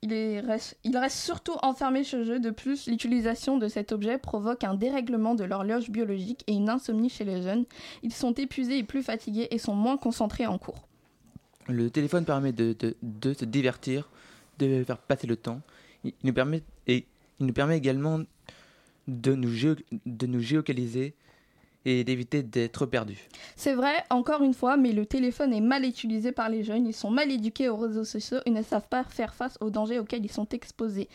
il, 0.01 0.13
est- 0.13 0.39
reste, 0.39 0.77
il 0.83 0.97
reste 0.97 1.17
surtout 1.17 1.53
enfermé 1.61 2.03
chez 2.03 2.17
eux. 2.17 2.39
De 2.39 2.49
plus, 2.49 2.87
l'utilisation 2.87 3.57
de 3.57 3.67
cet 3.67 3.91
objet 3.91 4.17
provoque 4.17 4.63
un 4.63 4.75
dérèglement 4.75 5.35
de 5.35 5.43
l'horloge 5.43 5.89
biologique 5.89 6.43
et 6.47 6.53
une 6.53 6.69
insomnie 6.69 7.09
chez 7.09 7.23
les 7.25 7.41
jeunes. 7.41 7.65
Ils 8.03 8.13
sont 8.13 8.33
épuisés 8.33 8.77
et 8.79 8.83
plus 8.83 9.03
fatigués 9.03 9.47
et 9.51 9.57
sont 9.57 9.75
moins 9.75 9.97
concentrés 9.97 10.47
en 10.47 10.57
cours. 10.57 10.87
Le 11.67 11.89
téléphone 11.89 12.25
permet 12.25 12.51
de, 12.51 12.75
se 13.37 13.45
divertir, 13.45 14.09
de 14.59 14.83
faire 14.83 14.97
passer 14.97 15.27
le 15.27 15.35
temps. 15.35 15.61
Il, 16.03 16.13
il 16.23 16.27
nous 16.27 16.33
permet, 16.33 16.63
et 16.87 17.05
il 17.39 17.45
nous 17.45 17.53
permet 17.53 17.77
également 17.77 18.19
de 19.07 19.33
nous, 19.35 19.49
géo- 19.53 19.75
de 20.05 20.25
nous 20.27 20.39
géocaliser 20.39 21.13
et 21.85 22.03
d'éviter 22.03 22.43
d'être 22.43 22.85
perdus. 22.85 23.27
C'est 23.55 23.73
vrai, 23.73 23.93
encore 24.09 24.43
une 24.43 24.53
fois, 24.53 24.77
mais 24.77 24.91
le 24.91 25.05
téléphone 25.05 25.53
est 25.53 25.61
mal 25.61 25.85
utilisé 25.85 26.31
par 26.31 26.49
les 26.49 26.63
jeunes. 26.63 26.85
Ils 26.85 26.93
sont 26.93 27.11
mal 27.11 27.31
éduqués 27.31 27.69
aux 27.69 27.77
réseaux 27.77 28.03
sociaux 28.03 28.39
et 28.45 28.51
ne 28.51 28.61
savent 28.61 28.87
pas 28.87 29.03
faire 29.03 29.33
face 29.33 29.57
aux 29.61 29.69
dangers 29.69 29.99
auxquels 29.99 30.23
ils 30.23 30.31
sont 30.31 30.47
exposés. 30.49 31.09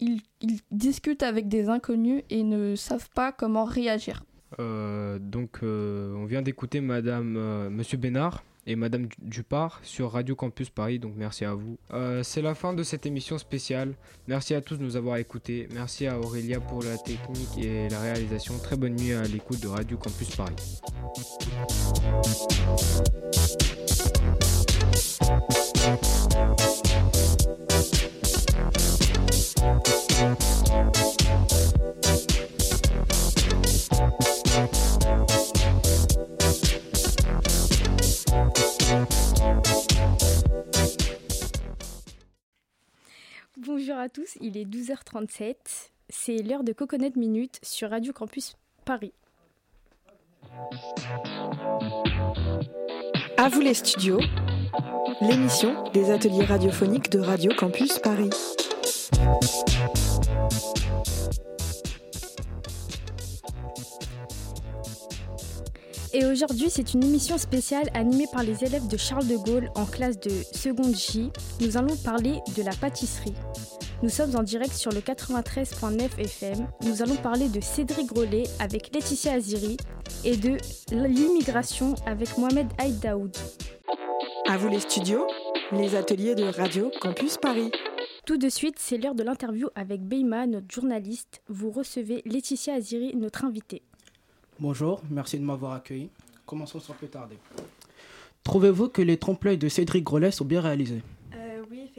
Ils, 0.00 0.20
ils 0.40 0.60
discutent 0.70 1.22
avec 1.22 1.48
des 1.48 1.68
inconnus 1.68 2.22
et 2.30 2.42
ne 2.42 2.74
savent 2.76 3.10
pas 3.10 3.32
comment 3.32 3.64
réagir. 3.64 4.22
Euh, 4.60 5.18
donc 5.18 5.60
euh, 5.62 6.14
on 6.14 6.24
vient 6.24 6.42
d'écouter 6.42 6.80
Madame 6.80 7.36
euh, 7.36 7.68
Monsieur 7.68 7.98
Bénard 7.98 8.42
et 8.68 8.76
Madame 8.76 9.06
Du- 9.06 9.16
Dupart 9.22 9.80
sur 9.82 10.12
Radio 10.12 10.36
Campus 10.36 10.68
Paris, 10.70 10.98
donc 10.98 11.14
merci 11.16 11.44
à 11.44 11.54
vous. 11.54 11.78
Euh, 11.92 12.22
c'est 12.22 12.42
la 12.42 12.54
fin 12.54 12.74
de 12.74 12.82
cette 12.82 13.06
émission 13.06 13.38
spéciale. 13.38 13.94
Merci 14.28 14.54
à 14.54 14.60
tous 14.60 14.76
de 14.76 14.82
nous 14.84 14.96
avoir 14.96 15.16
écoutés. 15.16 15.68
Merci 15.72 16.06
à 16.06 16.18
Aurélia 16.20 16.60
pour 16.60 16.82
la 16.82 16.98
technique 16.98 17.56
et 17.58 17.88
la 17.88 18.00
réalisation. 18.00 18.58
Très 18.58 18.76
bonne 18.76 18.94
nuit 18.94 19.12
à 19.14 19.22
l'écoute 19.22 19.60
de 19.60 19.68
Radio 19.68 19.96
Campus 19.96 20.36
Paris. 20.36 20.54
Bonjour 43.88 44.02
à 44.02 44.10
tous, 44.10 44.36
il 44.42 44.58
est 44.58 44.66
12h37. 44.66 45.54
C'est 46.10 46.36
l'heure 46.42 46.62
de 46.62 46.74
Coconut 46.74 47.16
Minute 47.16 47.58
sur 47.62 47.88
Radio 47.88 48.12
Campus 48.12 48.54
Paris. 48.84 49.14
À 53.38 53.48
vous 53.48 53.62
les 53.62 53.72
studios, 53.72 54.20
l'émission 55.22 55.84
des 55.94 56.10
ateliers 56.10 56.44
radiophoniques 56.44 57.10
de 57.10 57.20
Radio 57.20 57.50
Campus 57.56 57.98
Paris. 57.98 58.28
Et 66.12 66.26
aujourd'hui, 66.26 66.68
c'est 66.68 66.92
une 66.92 67.04
émission 67.04 67.38
spéciale 67.38 67.88
animée 67.94 68.26
par 68.30 68.42
les 68.42 68.64
élèves 68.64 68.86
de 68.86 68.98
Charles 68.98 69.26
de 69.26 69.36
Gaulle 69.36 69.70
en 69.76 69.86
classe 69.86 70.20
de 70.20 70.42
seconde 70.52 70.94
J. 70.94 71.30
Nous 71.62 71.78
allons 71.78 71.96
parler 71.96 72.40
de 72.54 72.62
la 72.62 72.72
pâtisserie. 72.72 73.32
Nous 74.00 74.10
sommes 74.10 74.36
en 74.36 74.44
direct 74.44 74.74
sur 74.74 74.92
le 74.92 75.00
93.9 75.00 76.20
FM. 76.20 76.68
Nous 76.86 77.02
allons 77.02 77.16
parler 77.16 77.48
de 77.48 77.60
Cédric 77.60 78.06
Grolet 78.06 78.44
avec 78.60 78.94
Laetitia 78.94 79.32
Aziri 79.32 79.76
et 80.24 80.36
de 80.36 80.56
l'immigration 80.92 81.96
avec 82.06 82.38
Mohamed 82.38 82.68
Aïd 82.78 83.00
Daoud. 83.00 83.36
À 84.48 84.56
vous 84.56 84.68
les 84.68 84.78
studios, 84.78 85.26
les 85.72 85.96
ateliers 85.96 86.36
de 86.36 86.44
Radio 86.44 86.92
Campus 87.00 87.38
Paris. 87.38 87.72
Tout 88.24 88.36
de 88.36 88.48
suite, 88.48 88.76
c'est 88.78 88.98
l'heure 88.98 89.16
de 89.16 89.24
l'interview 89.24 89.66
avec 89.74 90.00
Beima, 90.00 90.46
notre 90.46 90.72
journaliste. 90.72 91.42
Vous 91.48 91.72
recevez 91.72 92.22
Laetitia 92.24 92.74
Aziri, 92.74 93.16
notre 93.16 93.44
invitée. 93.44 93.82
Bonjour, 94.60 95.02
merci 95.10 95.40
de 95.40 95.44
m'avoir 95.44 95.72
accueilli. 95.72 96.08
Commençons 96.46 96.78
sans 96.78 96.94
plus 96.94 97.08
tarder. 97.08 97.38
Trouvez-vous 98.44 98.90
que 98.90 99.02
les 99.02 99.16
trompe-l'œil 99.16 99.58
de 99.58 99.68
Cédric 99.68 100.04
Grolet 100.04 100.30
sont 100.30 100.44
bien 100.44 100.60
réalisés? 100.60 101.02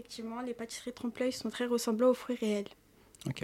Effectivement, 0.10 0.42
les 0.42 0.56
pâtisseries 0.56 0.92
trompe-l'œil 0.92 1.32
sont 1.32 1.52
très 1.52 1.68
ressemblantes 1.68 2.10
aux 2.10 2.14
fruits 2.16 2.38
réels. 2.42 2.66
Ok. 3.28 3.44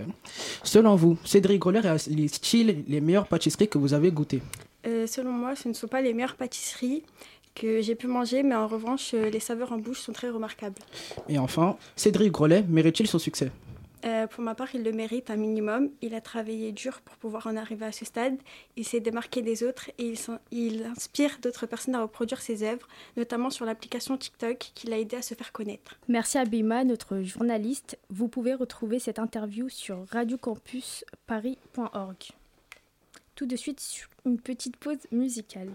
Selon 0.64 0.96
vous, 0.96 1.16
Cédric 1.24 1.60
Grolet 1.60 1.80
réalise-t-il 1.80 2.86
les 2.88 3.02
meilleures 3.02 3.28
pâtisseries 3.28 3.68
que 3.68 3.78
vous 3.78 3.94
avez 3.94 4.12
goûtées? 4.12 4.42
Euh, 4.88 5.06
selon 5.06 5.32
moi, 5.32 5.56
ce 5.56 5.68
ne 5.68 5.76
sont 5.76 5.88
pas 5.88 6.02
les 6.02 6.12
meilleures 6.16 6.36
pâtisseries 6.36 7.04
que 7.54 7.82
j'ai 7.82 7.94
pu 7.94 8.08
manger, 8.08 8.42
mais 8.42 8.56
en 8.56 8.68
revanche, 8.68 9.12
euh, 9.14 9.30
les 9.30 9.40
saveurs 9.40 9.74
en 9.74 9.78
bouche 9.78 10.00
sont 10.00 10.12
très 10.12 10.32
remarquables. 10.32 10.80
Et 11.30 11.38
enfin, 11.38 11.78
Cédric 11.96 12.32
Grolet 12.32 12.64
mérite-t-il 12.68 13.08
son 13.08 13.20
succès? 13.20 13.52
Euh, 14.06 14.28
pour 14.28 14.44
ma 14.44 14.56
part, 14.56 14.74
il 14.76 14.84
le 14.84 14.92
mérite 14.92 15.30
un 15.30 15.36
minimum. 15.36 15.90
Il 16.02 16.14
a 16.14 16.22
travaillé 16.22 16.72
dur 16.72 17.02
pour 17.02 17.16
pouvoir 17.18 17.48
en 17.48 17.56
arriver 17.56 17.86
à 17.86 17.92
ce 17.92 18.06
stade. 18.06 18.38
Il 18.76 18.86
s'est 18.86 19.00
démarqué 19.00 19.42
des 19.42 19.64
autres 19.64 19.90
et 19.98 20.14
il, 20.52 20.84
inspire 20.84 21.38
d'autres 21.42 21.66
personnes 21.66 21.96
à 21.96 22.02
reproduire 22.02 22.42
ses 22.42 22.64
œuvres, 22.64 22.88
notamment 23.18 23.50
sur 23.50 23.66
l'application 23.66 24.18
TikTok 24.18 24.72
qui 24.76 24.88
l'a 24.88 25.00
aidé 25.00 25.18
à 25.18 25.22
se 25.22 25.34
faire 25.34 25.52
connaître. 25.52 25.98
Merci 26.08 26.38
à 26.38 26.46
Beima, 26.46 26.84
notre 26.84 27.22
journaliste. 27.22 27.98
Vous 28.10 28.28
pouvez 28.28 28.54
retrouver 28.54 29.00
cette 29.00 29.20
interview 29.20 29.70
sur 29.70 30.06
radiocampusparis.org. 30.12 32.18
Tout 33.36 33.46
de 33.46 33.56
suite, 33.56 33.82
une 34.26 34.40
petite 34.40 34.78
pause 34.78 35.00
musicale. 35.12 35.70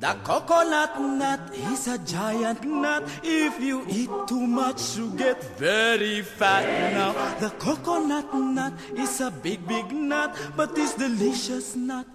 The 0.00 0.14
coconut 0.24 1.00
nut 1.00 1.47
is 1.72 1.88
a 1.88 1.98
giant 1.98 2.64
nut. 2.64 3.02
If 3.22 3.60
you 3.60 3.84
eat 3.88 4.10
too 4.26 4.46
much, 4.46 4.96
you 4.96 5.10
get 5.16 5.42
very 5.58 6.22
fat. 6.22 6.64
Now, 6.92 7.12
the 7.40 7.50
coconut 7.58 8.32
nut 8.34 8.72
is 8.96 9.20
a 9.20 9.30
big, 9.30 9.66
big 9.66 9.92
nut, 9.92 10.34
but 10.56 10.74
this 10.74 10.94
delicious 10.94 11.76
nut 11.76 12.06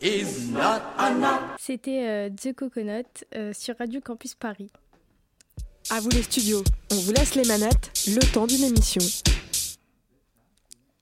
is 0.00 0.50
not 0.50 0.82
a 0.98 1.14
nut. 1.14 1.40
C'était 1.58 2.06
euh, 2.06 2.30
The 2.30 2.54
Coconut 2.54 3.24
euh, 3.34 3.52
sur 3.52 3.76
Radio 3.78 4.00
Campus 4.00 4.34
Paris. 4.34 4.70
À 5.90 6.00
vous 6.00 6.10
les 6.10 6.22
studios, 6.22 6.62
on 6.92 6.96
vous 6.96 7.12
laisse 7.12 7.34
les 7.34 7.44
manettes, 7.44 7.90
le 8.06 8.20
temps 8.32 8.46
d'une 8.46 8.64
émission. 8.64 9.00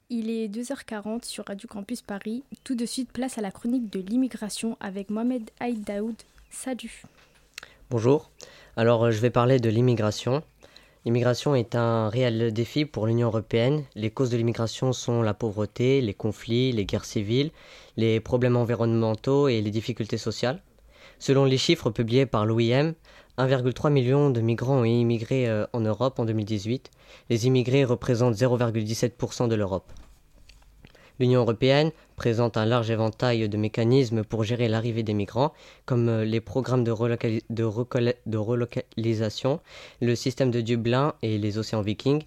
Il 0.09 0.31
est 0.31 0.47
2h40 0.47 1.25
sur 1.25 1.45
Radio 1.45 1.69
Campus 1.69 2.03
Paris. 2.03 2.45
Tout 2.63 2.77
de 2.77 2.87
suite, 2.87 3.11
place 3.11 3.39
à 3.39 3.41
la 3.41 3.51
chronique 3.51 3.91
de 3.91 3.99
l'immigration 3.99 4.77
avec 4.79 5.11
Mohamed 5.11 5.51
Aïd 5.59 5.83
Daoud. 5.83 6.15
Salut 6.51 7.03
Bonjour. 7.89 8.33
Alors, 8.77 9.05
euh, 9.05 9.11
je 9.13 9.21
vais 9.21 9.31
parler 9.31 9.61
de 9.61 9.69
l'immigration. 9.69 10.43
L'immigration 11.05 11.55
est 11.55 11.77
un 11.77 12.09
réel 12.09 12.53
défi 12.53 12.85
pour 12.85 13.07
l'Union 13.07 13.29
européenne. 13.29 13.85
Les 13.95 14.11
causes 14.11 14.31
de 14.31 14.37
l'immigration 14.37 14.93
sont 14.93 15.23
la 15.23 15.35
pauvreté, 15.35 16.01
les 16.01 16.13
conflits, 16.13 16.73
les 16.73 16.85
guerres 16.85 17.05
civiles, 17.05 17.53
les 17.97 18.19
problèmes 18.19 18.57
environnementaux 18.57 19.47
et 19.47 19.63
les 19.63 19.71
difficultés 19.71 20.19
sociales. 20.19 20.65
Selon 21.21 21.45
les 21.45 21.59
chiffres 21.59 21.91
publiés 21.91 22.27
par 22.27 22.45
l'OIM, 22.45 22.95
1,3 23.39 23.93
million 23.93 24.31
de 24.31 24.41
migrants 24.41 24.81
ont 24.81 24.85
immigré 24.85 25.49
euh, 25.49 25.65
en 25.73 25.79
Europe 25.79 26.19
en 26.19 26.25
2018. 26.25 26.91
Les 27.31 27.47
immigrés 27.47 27.85
représentent 27.85 28.35
0,17% 28.35 29.47
de 29.47 29.55
l'Europe. 29.55 29.93
L'Union 31.19 31.41
européenne 31.41 31.93
présente 32.17 32.59
un 32.59 32.67
large 32.67 32.91
éventail 32.91 33.49
de 33.49 33.57
mécanismes 33.57 34.23
pour 34.23 34.45
gérer 34.45 34.69
l'arrivée 34.69 35.03
des 35.03 35.15
migrants, 35.15 35.55
comme 35.87 36.09
euh, 36.09 36.25
les 36.25 36.41
programmes 36.41 36.85
de, 36.85 36.91
relocalisation, 38.37 39.61
le 40.03 40.15
système 40.15 40.51
de 40.51 40.61
Dublin 40.61 41.15
et 41.23 41.39
les 41.39 41.57
océans 41.57 41.81
Vikings. 41.81 42.23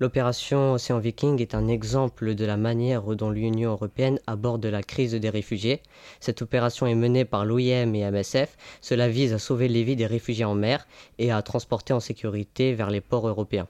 L'opération 0.00 0.74
Océan 0.74 0.98
Viking 0.98 1.40
est 1.40 1.54
un 1.56 1.66
exemple 1.66 2.34
de 2.34 2.44
la 2.44 2.56
manière 2.56 3.02
dont 3.16 3.30
l'Union 3.30 3.72
européenne 3.72 4.20
aborde 4.28 4.64
la 4.66 4.82
crise 4.82 5.14
des 5.14 5.30
réfugiés. 5.30 5.80
Cette 6.20 6.40
opération 6.42 6.86
est 6.86 6.94
menée 6.94 7.24
par 7.24 7.44
l'OIM 7.44 7.94
et 7.94 8.08
MSF. 8.08 8.56
Cela 8.80 9.08
vise 9.08 9.32
à 9.32 9.38
sauver 9.40 9.66
les 9.66 9.82
vies 9.82 9.96
des 9.96 10.06
réfugiés 10.06 10.44
en 10.44 10.54
mer 10.54 10.86
et 11.18 11.32
à 11.32 11.42
transporter 11.42 11.94
en 11.94 12.00
sécurité 12.00 12.74
vers 12.74 12.90
les 12.90 13.00
ports 13.00 13.26
européens. 13.26 13.66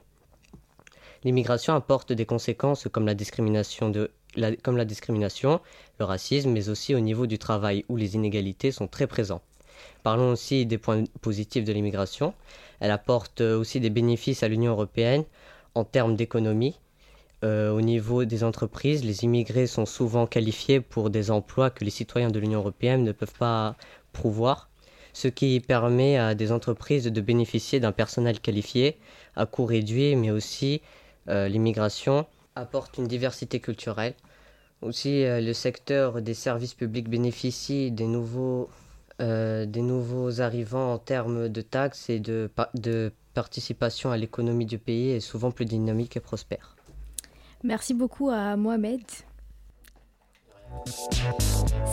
L'immigration 1.23 1.73
apporte 1.73 2.13
des 2.13 2.25
conséquences 2.25 2.87
comme 2.91 3.07
la 3.07 3.15
discrimination, 3.15 3.89
de, 3.89 4.11
comme 4.63 4.77
la 4.77 4.85
discrimination, 4.85 5.59
le 5.99 6.05
racisme, 6.05 6.51
mais 6.51 6.69
aussi 6.69 6.95
au 6.95 6.99
niveau 6.99 7.27
du 7.27 7.37
travail 7.37 7.85
où 7.89 7.97
les 7.97 8.15
inégalités 8.15 8.71
sont 8.71 8.87
très 8.87 9.07
présents. 9.07 9.41
Parlons 10.03 10.31
aussi 10.31 10.65
des 10.65 10.77
points 10.77 11.03
positifs 11.21 11.65
de 11.65 11.73
l'immigration. 11.73 12.33
Elle 12.79 12.91
apporte 12.91 13.41
euh, 13.41 13.59
aussi 13.59 13.79
des 13.79 13.89
bénéfices 13.89 14.43
à 14.43 14.47
l'Union 14.47 14.71
européenne 14.71 15.23
en 15.75 15.83
termes 15.83 16.15
d'économie. 16.15 16.79
Euh, 17.43 17.71
au 17.71 17.81
niveau 17.81 18.25
des 18.25 18.43
entreprises, 18.43 19.03
les 19.05 19.23
immigrés 19.23 19.67
sont 19.67 19.85
souvent 19.85 20.27
qualifiés 20.27 20.81
pour 20.81 21.09
des 21.09 21.31
emplois 21.31 21.69
que 21.69 21.85
les 21.85 21.91
citoyens 21.91 22.29
de 22.29 22.39
l'Union 22.39 22.59
européenne 22.59 23.03
ne 23.03 23.13
peuvent 23.13 23.37
pas 23.37 23.77
prouvoir, 24.11 24.69
ce 25.13 25.29
qui 25.29 25.59
permet 25.61 26.17
à 26.17 26.35
des 26.35 26.51
entreprises 26.51 27.05
de 27.05 27.21
bénéficier 27.21 27.79
d'un 27.79 27.93
personnel 27.93 28.39
qualifié 28.39 28.97
à 29.35 29.45
coût 29.45 29.65
réduit, 29.65 30.15
mais 30.15 30.31
aussi 30.31 30.81
euh, 31.29 31.47
l'immigration 31.47 32.25
apporte 32.55 32.97
une 32.97 33.07
diversité 33.07 33.59
culturelle. 33.61 34.15
Aussi, 34.81 35.25
euh, 35.25 35.41
le 35.41 35.53
secteur 35.53 36.21
des 36.21 36.33
services 36.33 36.73
publics 36.73 37.09
bénéficie 37.09 37.91
des 37.91 38.07
nouveaux, 38.07 38.69
euh, 39.21 39.65
des 39.65 39.81
nouveaux 39.81 40.39
arrivants 40.39 40.93
en 40.93 40.97
termes 40.97 41.49
de 41.49 41.61
taxes 41.61 42.09
et 42.09 42.19
de, 42.19 42.49
de 42.75 43.11
participation 43.33 44.11
à 44.11 44.17
l'économie 44.17 44.65
du 44.65 44.77
pays 44.77 45.11
est 45.11 45.19
souvent 45.19 45.51
plus 45.51 45.65
dynamique 45.65 46.15
et 46.15 46.21
prospère. 46.21 46.75
Merci 47.63 47.93
beaucoup 47.93 48.29
à 48.29 48.55
Mohamed. 48.55 49.01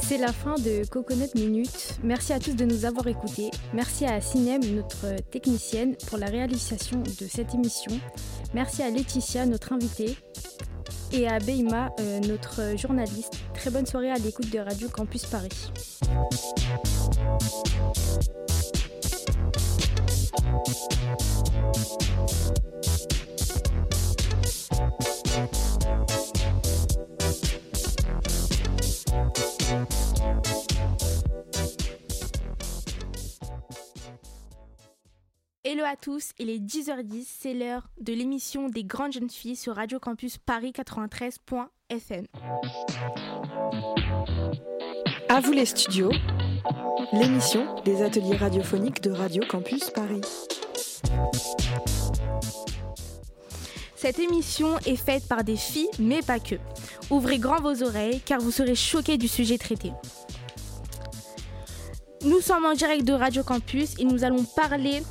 C'est 0.03 0.18
la 0.18 0.33
fin 0.33 0.55
de 0.55 0.87
Coconut 0.88 1.35
Minute. 1.35 1.99
Merci 2.05 2.33
à 2.33 2.38
tous 2.38 2.55
de 2.55 2.64
nous 2.64 2.85
avoir 2.85 3.09
écoutés. 3.09 3.51
Merci 3.75 4.05
à 4.05 4.20
Sinem, 4.20 4.62
notre 4.75 5.20
technicienne, 5.31 5.96
pour 6.09 6.18
la 6.18 6.27
réalisation 6.27 7.01
de 7.01 7.27
cette 7.27 7.55
émission. 7.55 7.92
Merci 8.55 8.83
à 8.83 8.90
Laetitia, 8.90 9.46
notre 9.46 9.72
invitée. 9.72 10.16
Et 11.12 11.28
à 11.28 11.38
Beima, 11.38 11.90
euh, 12.00 12.20
notre 12.20 12.76
journaliste. 12.76 13.38
Très 13.54 13.70
bonne 13.70 13.86
soirée 13.86 14.10
à 14.10 14.16
l'écoute 14.16 14.50
de 14.50 14.58
Radio 14.58 14.88
Campus 14.88 15.26
Paris. 15.26 15.48
Hello 35.76 35.84
à 35.84 35.96
tous, 35.96 36.30
il 36.38 36.48
est 36.48 36.58
10h10, 36.58 37.26
c'est 37.38 37.52
l'heure 37.52 37.90
de 38.00 38.14
l'émission 38.14 38.70
des 38.70 38.82
grandes 38.82 39.12
jeunes 39.12 39.28
filles 39.28 39.56
sur 39.56 39.74
Radio 39.74 39.98
Campus 39.98 40.38
Paris 40.38 40.72
93.fm. 40.74 42.24
À 45.28 45.40
vous 45.40 45.52
les 45.52 45.66
studios, 45.66 46.12
l'émission 47.12 47.74
des 47.84 48.00
ateliers 48.00 48.36
radiophoniques 48.36 49.02
de 49.02 49.10
Radio 49.10 49.42
Campus 49.46 49.90
Paris. 49.90 50.22
Cette 53.96 54.18
émission 54.18 54.78
est 54.86 54.96
faite 54.96 55.28
par 55.28 55.44
des 55.44 55.56
filles, 55.56 55.90
mais 55.98 56.22
pas 56.22 56.40
que. 56.40 56.54
Ouvrez 57.10 57.38
grand 57.38 57.60
vos 57.60 57.82
oreilles 57.82 58.22
car 58.24 58.40
vous 58.40 58.50
serez 58.50 58.76
choqués 58.76 59.18
du 59.18 59.28
sujet 59.28 59.58
traité. 59.58 59.92
Nous 62.24 62.40
sommes 62.40 62.64
en 62.64 62.72
direct 62.72 63.04
de 63.04 63.12
Radio 63.12 63.42
Campus 63.42 63.94
et 63.98 64.04
nous 64.06 64.24
allons 64.24 64.44
parler 64.56 65.02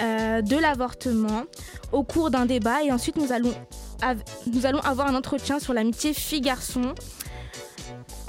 euh, 0.00 0.42
de 0.42 0.56
l'avortement 0.56 1.44
au 1.92 2.02
cours 2.02 2.30
d'un 2.30 2.46
débat 2.46 2.82
et 2.82 2.90
ensuite 2.92 3.16
nous 3.16 3.32
allons, 3.32 4.80
avoir 4.80 5.08
un 5.08 5.14
entretien 5.14 5.58
sur 5.58 5.74
l'amitié 5.74 6.14
fille-garçon. 6.14 6.94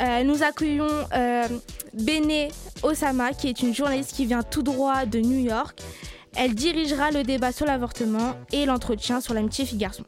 Euh, 0.02 0.24
nous 0.24 0.44
accueillons 0.44 0.88
euh, 1.14 1.48
Bene 1.94 2.50
Osama 2.82 3.32
qui 3.32 3.48
est 3.48 3.62
une 3.62 3.74
journaliste 3.74 4.14
qui 4.14 4.26
vient 4.26 4.44
tout 4.44 4.64
droit 4.64 5.06
de 5.06 5.20
New 5.20 5.40
York. 5.40 5.80
Elle 6.36 6.56
dirigera 6.56 7.12
le 7.12 7.24
débat 7.24 7.52
sur 7.52 7.66
l'avortement 7.66 8.36
et 8.52 8.66
l'entretien 8.66 9.22
sur 9.22 9.34
l'amitié 9.34 9.66
fille-garçon. 9.66 10.04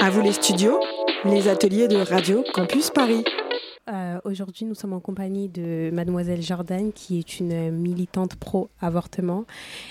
À 0.00 0.10
vous 0.10 0.20
les 0.20 0.32
studios, 0.32 0.80
Les 1.24 1.48
ateliers 1.48 1.88
de 1.88 1.96
Radio 1.96 2.44
Campus 2.52 2.90
Paris. 2.90 3.24
Euh, 3.88 4.20
Aujourd'hui, 4.24 4.66
nous 4.66 4.74
sommes 4.74 4.92
en 4.92 5.00
compagnie 5.00 5.48
de 5.48 5.90
Mademoiselle 5.92 6.42
Jordan, 6.42 6.92
qui 6.92 7.18
est 7.18 7.40
une 7.40 7.70
militante 7.70 8.36
pro-avortement, 8.36 9.44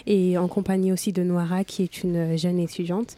et 0.06 0.38
en 0.38 0.48
compagnie 0.48 0.92
aussi 0.92 1.14
de 1.14 1.24
Noira, 1.24 1.64
qui 1.64 1.84
est 1.84 2.04
une 2.04 2.38
jeune 2.38 2.60
étudiante. 2.60 3.18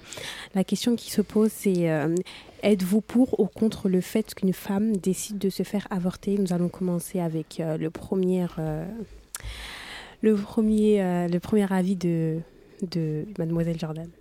La 0.56 0.64
question 0.64 0.96
qui 0.96 1.12
se 1.12 1.22
pose, 1.22 1.52
c'est 1.52 1.90
euh, 1.90 2.16
êtes-vous 2.64 3.02
pour 3.02 3.40
ou 3.40 3.48
contre 3.48 3.90
le 3.90 4.02
fait 4.02 4.34
qu'une 4.34 4.54
femme 4.54 4.96
décide 4.96 5.38
de 5.38 5.50
se 5.50 5.64
faire 5.64 5.88
avorter? 5.90 6.38
Nous 6.38 6.54
allons 6.54 6.70
commencer 6.70 7.20
avec 7.20 7.60
euh, 7.60 7.78
le 7.78 7.90
premier, 7.90 8.46
le 10.22 10.36
premier, 10.36 11.28
le 11.28 11.40
premier 11.40 11.72
avis 11.72 11.96
de, 11.96 12.40
de 12.82 13.26
Mademoiselle. 13.38 13.78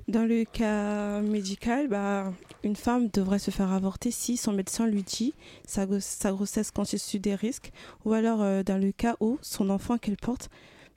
Dans 0.09 0.25
le 0.25 0.45
cas 0.45 1.21
médical, 1.21 1.89
bah, 1.89 2.33
une 2.63 2.77
femme 2.77 3.09
devrait 3.09 3.39
se 3.39 3.51
faire 3.51 3.73
avorter 3.73 4.11
si 4.11 4.37
son 4.37 4.53
médecin 4.53 4.87
lui 4.87 5.03
dit 5.03 5.35
sa 5.67 5.87
grossesse 6.33 6.71
constitue 6.71 7.19
des 7.19 7.35
risques, 7.35 7.73
ou 8.05 8.13
alors 8.13 8.43
euh, 8.43 8.63
dans 8.63 8.79
le 8.79 8.93
cas 8.93 9.17
où 9.21 9.39
son 9.43 9.71
enfant 9.71 9.99
qu'elle 9.99 10.17
porte 10.17 10.51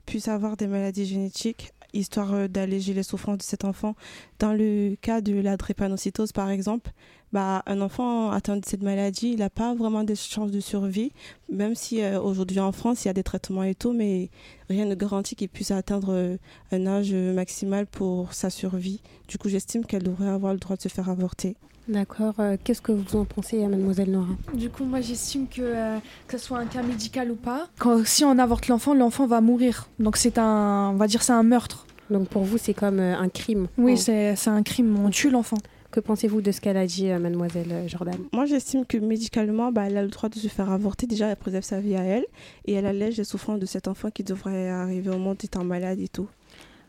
puisse 0.06 0.28
avoir 0.28 0.56
des 0.56 0.66
maladies 0.66 1.06
génétiques, 1.06 1.72
histoire 1.92 2.34
euh, 2.34 2.48
d'alléger 2.48 2.94
les 2.94 3.02
souffrances 3.02 3.38
de 3.38 3.42
cet 3.42 3.64
enfant. 3.64 3.94
Dans 4.38 4.52
le 4.52 4.96
cas 5.00 5.20
de 5.20 5.34
la 5.40 5.56
drépanocytose, 5.56 6.32
par 6.32 6.50
exemple, 6.50 6.90
bah, 7.32 7.62
un 7.66 7.80
enfant 7.80 8.30
atteint 8.30 8.56
de 8.56 8.64
cette 8.64 8.82
maladie, 8.82 9.30
il 9.32 9.38
n'a 9.38 9.50
pas 9.50 9.74
vraiment 9.74 10.04
de 10.04 10.14
chances 10.14 10.50
de 10.50 10.60
survie, 10.60 11.12
même 11.50 11.74
si 11.74 12.02
euh, 12.02 12.20
aujourd'hui 12.20 12.60
en 12.60 12.72
France, 12.72 13.04
il 13.04 13.08
y 13.08 13.10
a 13.10 13.14
des 13.14 13.22
traitements 13.22 13.62
et 13.62 13.74
tout, 13.74 13.92
mais 13.92 14.28
rien 14.68 14.84
ne 14.84 14.94
garantit 14.94 15.34
qu'il 15.34 15.48
puisse 15.48 15.70
atteindre 15.70 16.08
euh, 16.12 16.36
un 16.72 16.86
âge 16.86 17.10
euh, 17.12 17.32
maximal 17.34 17.86
pour 17.86 18.34
sa 18.34 18.50
survie. 18.50 19.00
Du 19.28 19.38
coup, 19.38 19.48
j'estime 19.48 19.84
qu'elle 19.86 20.02
devrait 20.02 20.28
avoir 20.28 20.52
le 20.52 20.58
droit 20.58 20.76
de 20.76 20.82
se 20.82 20.88
faire 20.88 21.08
avorter. 21.08 21.56
D'accord. 21.88 22.34
euh, 22.38 22.56
Qu'est-ce 22.62 22.80
que 22.82 22.92
vous 22.92 23.16
en 23.16 23.24
pensez, 23.24 23.66
Mademoiselle 23.66 24.10
Nora? 24.12 24.28
Du 24.54 24.70
coup, 24.70 24.84
moi 24.84 25.00
j'estime 25.00 25.48
que 25.48 25.62
euh, 25.62 25.98
que 26.28 26.38
ce 26.38 26.44
soit 26.46 26.58
un 26.58 26.66
cas 26.66 26.82
médical 26.82 27.30
ou 27.32 27.34
pas, 27.34 27.66
quand 27.78 28.06
si 28.06 28.24
on 28.24 28.38
avorte 28.38 28.68
l'enfant, 28.68 28.94
l'enfant 28.94 29.26
va 29.26 29.40
mourir. 29.40 29.88
Donc 29.98 30.16
c'est 30.16 30.38
un, 30.38 30.90
on 30.92 30.96
va 30.96 31.08
dire 31.08 31.22
c'est 31.24 31.32
un 31.32 31.42
meurtre. 31.42 31.86
Donc 32.08 32.28
pour 32.28 32.44
vous, 32.44 32.56
c'est 32.56 32.72
comme 32.74 33.00
euh, 33.00 33.16
un 33.16 33.28
crime 33.28 33.66
Oui, 33.78 33.94
Oh. 33.94 33.96
c'est 33.96 34.36
c'est 34.36 34.50
un 34.50 34.62
crime. 34.62 34.96
On 35.04 35.10
tue 35.10 35.28
l'enfant. 35.30 35.56
Que 35.92 36.00
pensez-vous 36.00 36.40
de 36.40 36.50
ce 36.52 36.60
qu'elle 36.60 36.78
a 36.78 36.86
dit, 36.86 37.10
euh, 37.10 37.18
Mademoiselle 37.18 37.70
euh, 37.70 37.86
Jordan? 37.86 38.16
Moi, 38.32 38.46
j'estime 38.46 38.86
que 38.86 38.96
médicalement, 38.96 39.70
bah, 39.70 39.84
elle 39.86 39.98
a 39.98 40.02
le 40.02 40.08
droit 40.08 40.30
de 40.30 40.34
se 40.36 40.48
faire 40.48 40.70
avorter. 40.70 41.06
Déjà, 41.06 41.28
elle 41.28 41.36
préserve 41.36 41.64
sa 41.64 41.80
vie 41.80 41.94
à 41.96 42.02
elle 42.02 42.24
et 42.64 42.72
elle 42.72 42.86
allège 42.86 43.18
les 43.18 43.24
souffrances 43.24 43.60
de 43.60 43.66
cet 43.66 43.88
enfant 43.88 44.10
qui 44.10 44.24
devrait 44.24 44.70
arriver 44.70 45.10
au 45.10 45.18
monde 45.18 45.36
étant 45.44 45.64
malade 45.64 46.00
et 46.00 46.08
tout. 46.08 46.28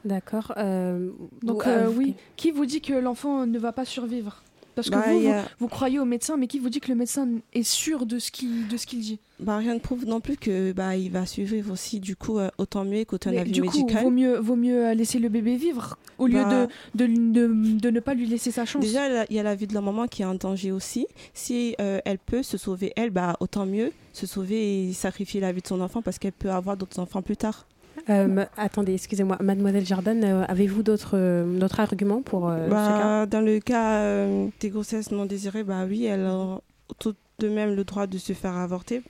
D'accord. 0.05 0.53
euh, 0.57 1.09
Donc 1.43 1.67
euh, 1.67 1.89
oui, 1.93 2.15
qui 2.37 2.51
vous 2.51 2.65
dit 2.65 2.81
que 2.81 2.93
l'enfant 2.93 3.45
ne 3.45 3.59
va 3.59 3.71
pas 3.73 3.85
survivre? 3.85 4.41
Parce 4.75 4.89
que 4.89 4.95
Bah, 4.95 5.03
vous, 5.11 5.17
il 5.19 5.23
y 5.25 5.27
a- 5.29 5.41
vous, 5.41 5.47
vous 5.59 5.67
croyez 5.67 5.99
au 5.99 6.05
médecin, 6.05 6.35
mais 6.37 6.47
qui 6.47 6.59
vous 6.59 6.69
dit 6.69 6.79
que 6.79 6.89
le 6.89 6.95
médecin 6.95 7.27
est 7.53 7.63
sûr 7.63 8.05
de 8.05 8.17
ce 8.19 8.31
qu'il 8.31 8.67
dit? 8.67 9.19
Bah, 9.39 9.57
rien 9.57 9.73
ne 9.75 9.79
prouve 9.79 10.05
non 10.05 10.19
plus 10.21 10.37
que 10.37 10.71
bah, 10.71 10.95
il 10.95 11.11
va 11.11 11.25
survivre 11.25 11.71
aussi. 11.73 11.99
Du 11.99 12.15
coup, 12.15 12.39
euh, 12.39 12.49
autant 12.57 12.85
mieux 12.85 13.03
qu'autant 13.05 13.31
Mais 13.31 13.39
avis 13.39 13.51
Du 13.51 13.61
coup, 13.63 13.77
médical. 13.81 14.03
vaut 14.03 14.09
mieux, 14.09 14.37
vaut 14.39 14.55
mieux 14.55 14.85
euh, 14.87 14.93
laisser 14.93 15.19
le 15.19 15.29
bébé 15.29 15.55
vivre 15.57 15.97
au 16.17 16.27
lieu 16.27 16.41
Bah, 16.43 16.67
de, 16.95 16.97
de, 16.97 17.05
lui- 17.05 17.17
de, 17.31 17.47
de 17.79 17.89
ne 17.89 17.99
pas 17.99 18.13
lui 18.13 18.25
laisser 18.25 18.51
sa 18.51 18.65
chance. 18.65 18.81
Déjà, 18.83 19.25
il 19.29 19.35
y 19.35 19.39
a 19.39 19.43
la 19.43 19.55
vie 19.55 19.67
de 19.67 19.73
la 19.73 19.81
maman 19.81 20.07
qui 20.07 20.21
est 20.21 20.25
en 20.25 20.35
danger 20.35 20.71
aussi. 20.71 21.07
Si 21.33 21.75
euh, 21.81 21.99
elle 22.05 22.19
peut 22.19 22.41
se 22.43 22.57
sauver, 22.57 22.93
elle, 22.95 23.09
bah, 23.09 23.35
autant 23.39 23.65
mieux 23.65 23.91
se 24.13 24.25
sauver 24.27 24.87
et 24.89 24.93
sacrifier 24.93 25.41
la 25.41 25.51
vie 25.51 25.61
de 25.61 25.67
son 25.67 25.81
enfant 25.81 26.01
parce 26.01 26.19
qu'elle 26.19 26.31
peut 26.33 26.51
avoir 26.51 26.77
d'autres 26.77 26.99
enfants 26.99 27.21
plus 27.21 27.37
tard. 27.37 27.65
Euh, 28.09 28.45
attendez, 28.57 28.93
excusez-moi, 28.93 29.37
Mademoiselle 29.41 29.85
Jordan, 29.85 30.23
euh, 30.23 30.45
avez-vous 30.47 30.83
d'autres 30.83 31.11
euh, 31.17 31.59
d'autres 31.59 31.79
arguments 31.79 32.21
pour 32.21 32.47
Bah, 32.69 33.25
dans 33.25 33.41
le 33.41 33.59
cas 33.59 34.25
des 34.59 34.69
grossesses 34.69 35.11
non 35.11 35.25
désirées, 35.25 35.63
bah 35.63 35.85
oui, 35.87 36.05
elle 36.05 36.25
a 36.25 36.59
tout 36.99 37.15
de 37.39 37.49
même 37.49 37.75
le 37.75 37.83
droit 37.83 38.07
de 38.07 38.17
se 38.17 38.33
faire 38.33 38.55
avorter. 38.55 39.01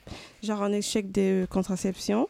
Genre 0.42 0.60
en 0.60 0.72
échec 0.72 1.10
de 1.12 1.46
contraception, 1.50 2.28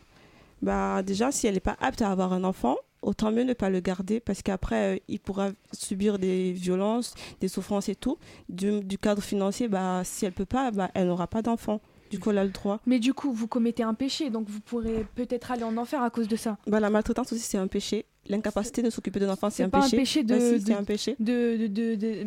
bah 0.63 1.03
déjà, 1.03 1.31
si 1.33 1.47
elle 1.47 1.55
n'est 1.55 1.61
pas 1.61 1.77
apte 1.81 2.03
à 2.03 2.11
avoir 2.11 2.33
un 2.33 2.45
enfant, 2.45 2.77
autant 3.03 3.31
mieux 3.31 3.45
ne 3.45 3.53
pas 3.53 3.71
le 3.71 3.81
garder 3.81 4.21
parce 4.21 4.43
qu'après, 4.43 5.03
il 5.09 5.21
pourra 5.21 5.51
subir 5.73 6.19
des 6.19 6.53
violences, 6.53 7.15
des 7.41 7.49
souffrances 7.49 7.89
et 7.89 7.95
tout. 7.95 8.19
Du, 8.49 8.81
du 8.81 8.99
cadre 8.99 9.23
financier, 9.23 9.69
bah, 9.69 10.03
si 10.05 10.25
elle 10.25 10.33
peut 10.33 10.47
pas, 10.47 10.71
bah, 10.71 10.91
elle 10.95 11.09
n'aura 11.09 11.27
pas 11.27 11.43
d'enfant. 11.43 11.81
Du 12.11 12.19
coup, 12.19 12.31
elle 12.31 12.39
a 12.39 12.45
le 12.45 12.51
droit. 12.51 12.81
Mais 12.87 12.99
du 12.99 13.13
coup, 13.15 13.33
vous 13.33 13.47
commettez 13.49 13.83
un 13.83 13.95
péché, 13.95 14.31
donc 14.31 14.49
vous 14.49 14.61
pourrez 14.61 15.07
peut-être 15.15 15.51
aller 15.51 15.65
en 15.65 15.77
enfer 15.77 16.03
à 16.03 16.11
cause 16.11 16.29
de 16.29 16.37
ça. 16.37 16.59
Bah, 16.67 16.79
la 16.81 16.91
maltraitance 16.91 17.33
aussi, 17.33 17.43
c'est 17.43 17.59
un 17.59 17.67
péché. 17.67 18.05
L'incapacité 18.27 18.81
de 18.83 18.89
s'occuper 18.89 19.21
d'un 19.21 19.29
enfant, 19.31 19.51
c'est 19.51 19.57
C'est 19.57 19.75
un 19.75 19.79
un 19.81 19.91
péché 19.91 20.23
de. 20.23 20.35
Bah, 20.35 20.41
si, 20.41 20.61
de- 20.61 20.67
c'est 20.67 20.73
un 20.75 20.85
péché. 20.85 21.17
De, 21.21 21.67
de, 21.67 21.95
de- 21.95 22.27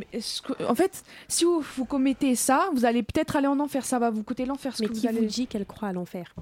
en 0.67 0.75
fait, 0.75 1.03
si 1.27 1.43
vous, 1.43 1.63
vous 1.75 1.85
commettez 1.85 2.35
ça, 2.35 2.69
vous 2.75 2.85
allez 2.85 3.01
peut-être 3.01 3.35
aller 3.35 3.47
en 3.47 3.59
enfer. 3.59 3.83
Ça 3.85 3.97
va 3.97 4.09
vous 4.11 4.23
coûter 4.23 4.45
l'enfer. 4.45 4.75
ce 4.75 4.83
Mais 4.83 4.89
que 4.89 4.93
qui 4.93 5.01
vous 5.01 5.07
allez... 5.07 5.21
vous 5.21 5.25
dit 5.25 5.47
qu'elle 5.47 5.65
croit 5.65 5.87
à 5.89 5.93
l'enfer? 5.93 6.35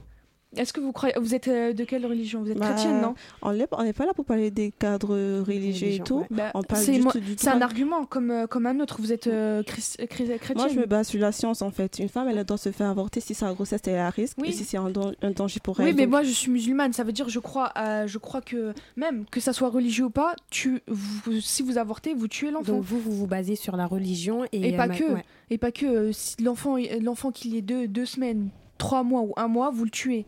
Est-ce 0.57 0.73
que 0.73 0.79
vous 0.79 0.91
croyez. 0.91 1.13
Vous 1.19 1.33
êtes 1.35 1.47
euh, 1.47 1.73
de 1.73 1.83
quelle 1.83 2.05
religion? 2.05 2.41
Vous 2.41 2.51
êtes 2.51 2.57
Bah, 2.57 2.71
chrétienne, 2.73 3.01
non? 3.01 3.15
On 3.41 3.53
n'est 3.53 3.67
pas 3.93 4.05
là 4.05 4.13
pour 4.13 4.25
parler 4.25 4.51
des 4.51 4.71
cadres 4.71 5.41
religieux 5.41 5.87
et 5.89 5.99
tout. 5.99 6.25
Bah, 6.31 6.51
on 6.53 6.63
parle 6.63 6.81
C'est 6.81 6.93
juste 6.93 7.03
moi- 7.03 7.13
du 7.13 7.35
c'est 7.37 7.49
un 7.49 7.61
argument 7.61 8.05
comme, 8.05 8.31
euh, 8.31 8.47
comme 8.47 8.65
un 8.65 8.79
autre. 8.79 8.97
Vous 8.99 9.11
êtes 9.11 9.27
euh, 9.27 9.63
chris- 9.63 9.95
euh, 9.99 10.05
chris- 10.07 10.25
chrétienne. 10.25 10.57
Moi, 10.57 10.67
je 10.69 10.79
me 10.79 10.85
base 10.85 11.07
sur 11.07 11.19
la 11.19 11.31
science 11.31 11.61
en 11.61 11.71
fait. 11.71 11.99
Une 11.99 12.09
femme, 12.09 12.27
elle 12.29 12.43
doit 12.43 12.57
se 12.57 12.71
faire 12.71 12.89
avorter 12.89 13.19
si 13.19 13.33
sa 13.33 13.53
grossesse 13.53 13.81
est 13.87 13.97
à 13.97 14.09
risque 14.09 14.37
Oui. 14.41 14.49
et 14.49 14.51
si 14.51 14.63
c'est 14.63 14.77
un, 14.77 14.89
dan- 14.89 15.15
un 15.21 15.31
danger 15.31 15.59
pour 15.63 15.79
Oui, 15.79 15.85
elle. 15.89 15.95
mais 15.95 16.03
Donc, 16.03 16.11
moi 16.11 16.23
je 16.23 16.31
suis 16.31 16.51
musulmane, 16.51 16.93
ça 16.93 17.03
veut 17.03 17.11
dire 17.11 17.29
je 17.29 17.39
crois, 17.39 17.71
je 18.05 18.17
crois 18.17 18.41
que 18.41 18.73
même 18.95 19.25
que 19.31 19.39
ça 19.39 19.53
soit 19.53 19.69
religieux 19.69 20.05
ou 20.05 20.09
pas, 20.09 20.35
tu, 20.49 20.81
vous- 20.87 21.39
si 21.41 21.61
vous 21.63 21.77
avortez, 21.77 22.13
vous 22.13 22.27
tuez 22.27 22.51
l'enfant. 22.51 22.73
Donc 22.73 22.83
vous, 22.83 22.99
vous 22.99 23.11
vous 23.11 23.27
basez 23.27 23.55
sur 23.55 23.75
la 23.77 23.85
religion 23.87 24.45
et, 24.51 24.69
Et, 24.69 24.77
pas 24.77 24.87
que, 24.89 25.13
ouais. 25.13 25.25
et 25.49 25.57
pas 25.57 25.71
que. 25.71 25.85
euh, 25.85 26.11
si 26.11 26.41
l'enfant, 26.43 26.77
l'enfant 27.01 27.31
qu'il 27.31 27.55
ait 27.55 27.61
deux, 27.61 27.87
deux 27.87 28.05
semaines, 28.05 28.49
trois 28.77 29.03
mois 29.03 29.21
ou 29.21 29.33
un 29.37 29.47
mois, 29.47 29.69
vous 29.71 29.85
le 29.85 29.91
tuez. 29.91 30.25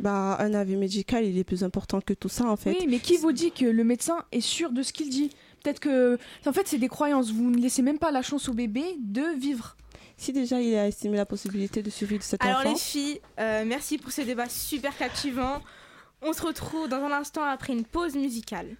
bah, 0.00 0.36
un 0.40 0.54
avis 0.54 0.76
médical, 0.76 1.24
il 1.24 1.36
est 1.38 1.44
plus 1.44 1.62
important 1.64 2.00
que 2.00 2.14
tout 2.14 2.28
ça 2.30 2.46
en 2.46 2.56
fait. 2.56 2.76
Oui, 2.78 2.86
mais 2.88 2.98
qui 3.00 3.16
vous 3.18 3.32
dit 3.32 3.52
que 3.52 3.66
le 3.66 3.84
médecin 3.84 4.24
est 4.32 4.40
sûr 4.40 4.70
de 4.72 4.82
ce 4.82 4.92
qu'il 4.92 5.10
dit? 5.10 5.30
Peut-être 5.62 5.80
que, 5.80 6.18
en 6.46 6.52
fait, 6.54 6.66
c'est 6.66 6.78
des 6.78 6.88
croyances. 6.88 7.30
Vous 7.32 7.50
ne 7.50 7.58
laissez 7.58 7.82
même 7.82 7.98
pas 7.98 8.10
la 8.10 8.22
chance 8.22 8.48
au 8.48 8.54
bébé 8.54 8.82
de 8.98 9.36
vivre. 9.38 9.76
Si 10.16 10.32
déjà 10.32 10.60
il 10.60 10.74
a 10.74 10.86
estimé 10.88 11.16
la 11.18 11.26
possibilité 11.26 11.82
de 11.82 11.90
survie 11.90 12.18
de 12.18 12.22
cet 12.22 12.42
Alors 12.42 12.60
enfant. 12.60 12.70
les 12.72 12.78
filles, 12.78 13.20
euh, 13.38 13.64
merci 13.66 13.98
pour 13.98 14.10
ce 14.12 14.22
débat 14.22 14.48
super 14.48 14.96
captivant. 14.96 15.60
On 16.22 16.32
se 16.32 16.42
retrouve 16.42 16.88
dans 16.88 16.98
un 17.02 17.12
instant 17.12 17.42
après 17.42 17.72
une 17.72 17.84
pause 17.84 18.14
musicale. 18.16 18.76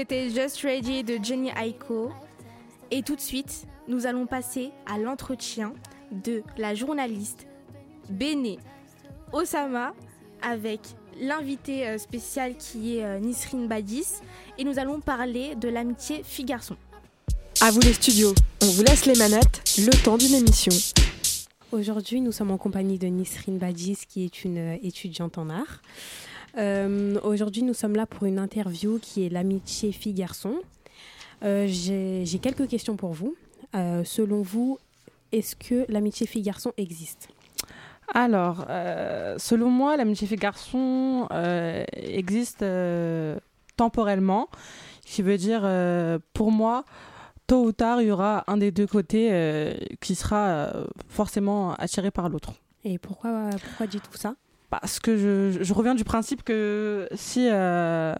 C'était 0.00 0.30
Just 0.30 0.62
Ready 0.62 1.04
de 1.04 1.22
Jenny 1.22 1.50
Aiko. 1.50 2.10
Et 2.90 3.02
tout 3.02 3.16
de 3.16 3.20
suite, 3.20 3.66
nous 3.86 4.06
allons 4.06 4.24
passer 4.24 4.70
à 4.86 4.96
l'entretien 4.96 5.74
de 6.10 6.42
la 6.56 6.74
journaliste 6.74 7.46
Béné 8.08 8.58
Osama 9.30 9.92
avec 10.40 10.80
l'invité 11.20 11.86
euh, 11.86 11.98
spécial 11.98 12.56
qui 12.56 12.96
est 12.96 13.04
euh, 13.04 13.18
Nisrine 13.18 13.68
Badis. 13.68 14.06
Et 14.56 14.64
nous 14.64 14.78
allons 14.78 15.00
parler 15.00 15.54
de 15.54 15.68
l'amitié 15.68 16.22
fille-garçon. 16.24 16.78
À 17.60 17.70
vous 17.70 17.80
les 17.80 17.92
studios, 17.92 18.34
on 18.62 18.70
vous 18.70 18.82
laisse 18.82 19.04
les 19.04 19.16
manettes, 19.16 19.62
le 19.76 20.02
temps 20.02 20.16
d'une 20.16 20.34
émission. 20.34 20.72
Aujourd'hui, 21.72 22.22
nous 22.22 22.32
sommes 22.32 22.52
en 22.52 22.58
compagnie 22.58 22.98
de 22.98 23.08
Nisrine 23.08 23.58
Badis, 23.58 23.98
qui 24.08 24.24
est 24.24 24.44
une 24.44 24.56
euh, 24.56 24.78
étudiante 24.82 25.36
en 25.36 25.50
art. 25.50 25.82
Euh, 26.56 27.18
Aujourd'hui, 27.22 27.62
nous 27.62 27.74
sommes 27.74 27.94
là 27.94 28.06
pour 28.06 28.26
une 28.26 28.38
interview 28.38 28.98
qui 29.00 29.24
est 29.24 29.28
l'amitié 29.28 29.92
fille-garçon. 29.92 30.54
Euh, 31.42 31.66
J'ai 31.68 32.38
quelques 32.40 32.68
questions 32.68 32.96
pour 32.96 33.12
vous. 33.12 33.36
Euh, 33.74 34.02
selon 34.04 34.42
vous, 34.42 34.78
est-ce 35.32 35.54
que 35.56 35.84
l'amitié 35.88 36.26
fille-garçon 36.26 36.72
existe? 36.76 37.28
Alors, 38.12 38.66
selon 39.38 39.70
moi, 39.70 39.96
l'amitié 39.96 40.26
fille-garçon 40.26 41.28
existe 41.92 42.64
temporellement. 43.76 44.48
Ce 45.06 45.14
qui 45.14 45.22
veut 45.22 45.36
dire, 45.38 45.60
pour 46.32 46.50
moi, 46.50 46.84
tôt 47.46 47.62
ou 47.62 47.70
tard, 47.70 48.02
il 48.02 48.08
y 48.08 48.10
aura 48.10 48.42
un 48.48 48.56
des 48.56 48.72
deux 48.72 48.88
côtés 48.88 49.76
qui 50.00 50.16
sera 50.16 50.72
forcément 51.08 51.74
attiré 51.74 52.10
par 52.10 52.28
l'autre. 52.28 52.54
Et 52.82 52.98
pourquoi, 52.98 53.50
pourquoi 53.62 53.86
dites-vous 53.86 54.18
ça? 54.18 54.34
Parce 54.70 55.00
que 55.00 55.16
je, 55.16 55.62
je 55.64 55.74
reviens 55.74 55.96
du 55.96 56.04
principe 56.04 56.44
que 56.44 57.08
si, 57.14 57.48
euh, 57.50 58.14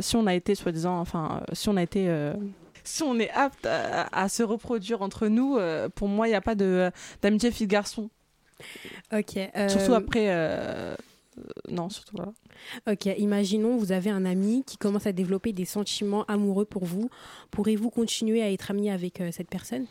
si 0.00 0.16
on 0.16 0.26
a 0.26 0.34
été, 0.34 0.54
soi-disant, 0.56 0.98
enfin, 0.98 1.42
si 1.52 1.68
on 1.68 1.76
a 1.76 1.82
été 1.82 2.08
euh, 2.08 2.34
si 2.82 3.04
on 3.04 3.16
est 3.20 3.30
apte 3.30 3.66
à, 3.66 4.08
à 4.12 4.28
se 4.28 4.42
reproduire 4.42 5.02
entre 5.02 5.28
nous, 5.28 5.56
euh, 5.56 5.88
pour 5.88 6.08
moi, 6.08 6.26
il 6.26 6.30
n'y 6.30 6.36
a 6.36 6.40
pas 6.40 6.56
d'amitié 6.56 7.52
fille-garçon. 7.52 8.10
Ok. 9.12 9.36
euh, 9.36 9.68
Surtout 9.68 9.94
après. 9.94 10.30
euh, 10.30 10.94
euh, 11.38 11.42
non, 11.68 11.88
surtout 11.88 12.16
voilà. 12.16 12.32
Ok, 12.90 13.06
imaginons 13.06 13.76
vous 13.76 13.92
avez 13.92 14.10
un 14.10 14.24
ami 14.24 14.64
qui 14.66 14.76
commence 14.78 15.06
à 15.06 15.12
développer 15.12 15.52
des 15.52 15.64
sentiments 15.64 16.24
amoureux 16.24 16.64
pour 16.64 16.84
vous. 16.84 17.08
Pourrez-vous 17.52 17.90
continuer 17.90 18.42
à 18.42 18.50
être 18.50 18.70
ami 18.72 18.90
avec 18.90 19.20
euh, 19.20 19.30
cette 19.30 19.48
personne? 19.48 19.86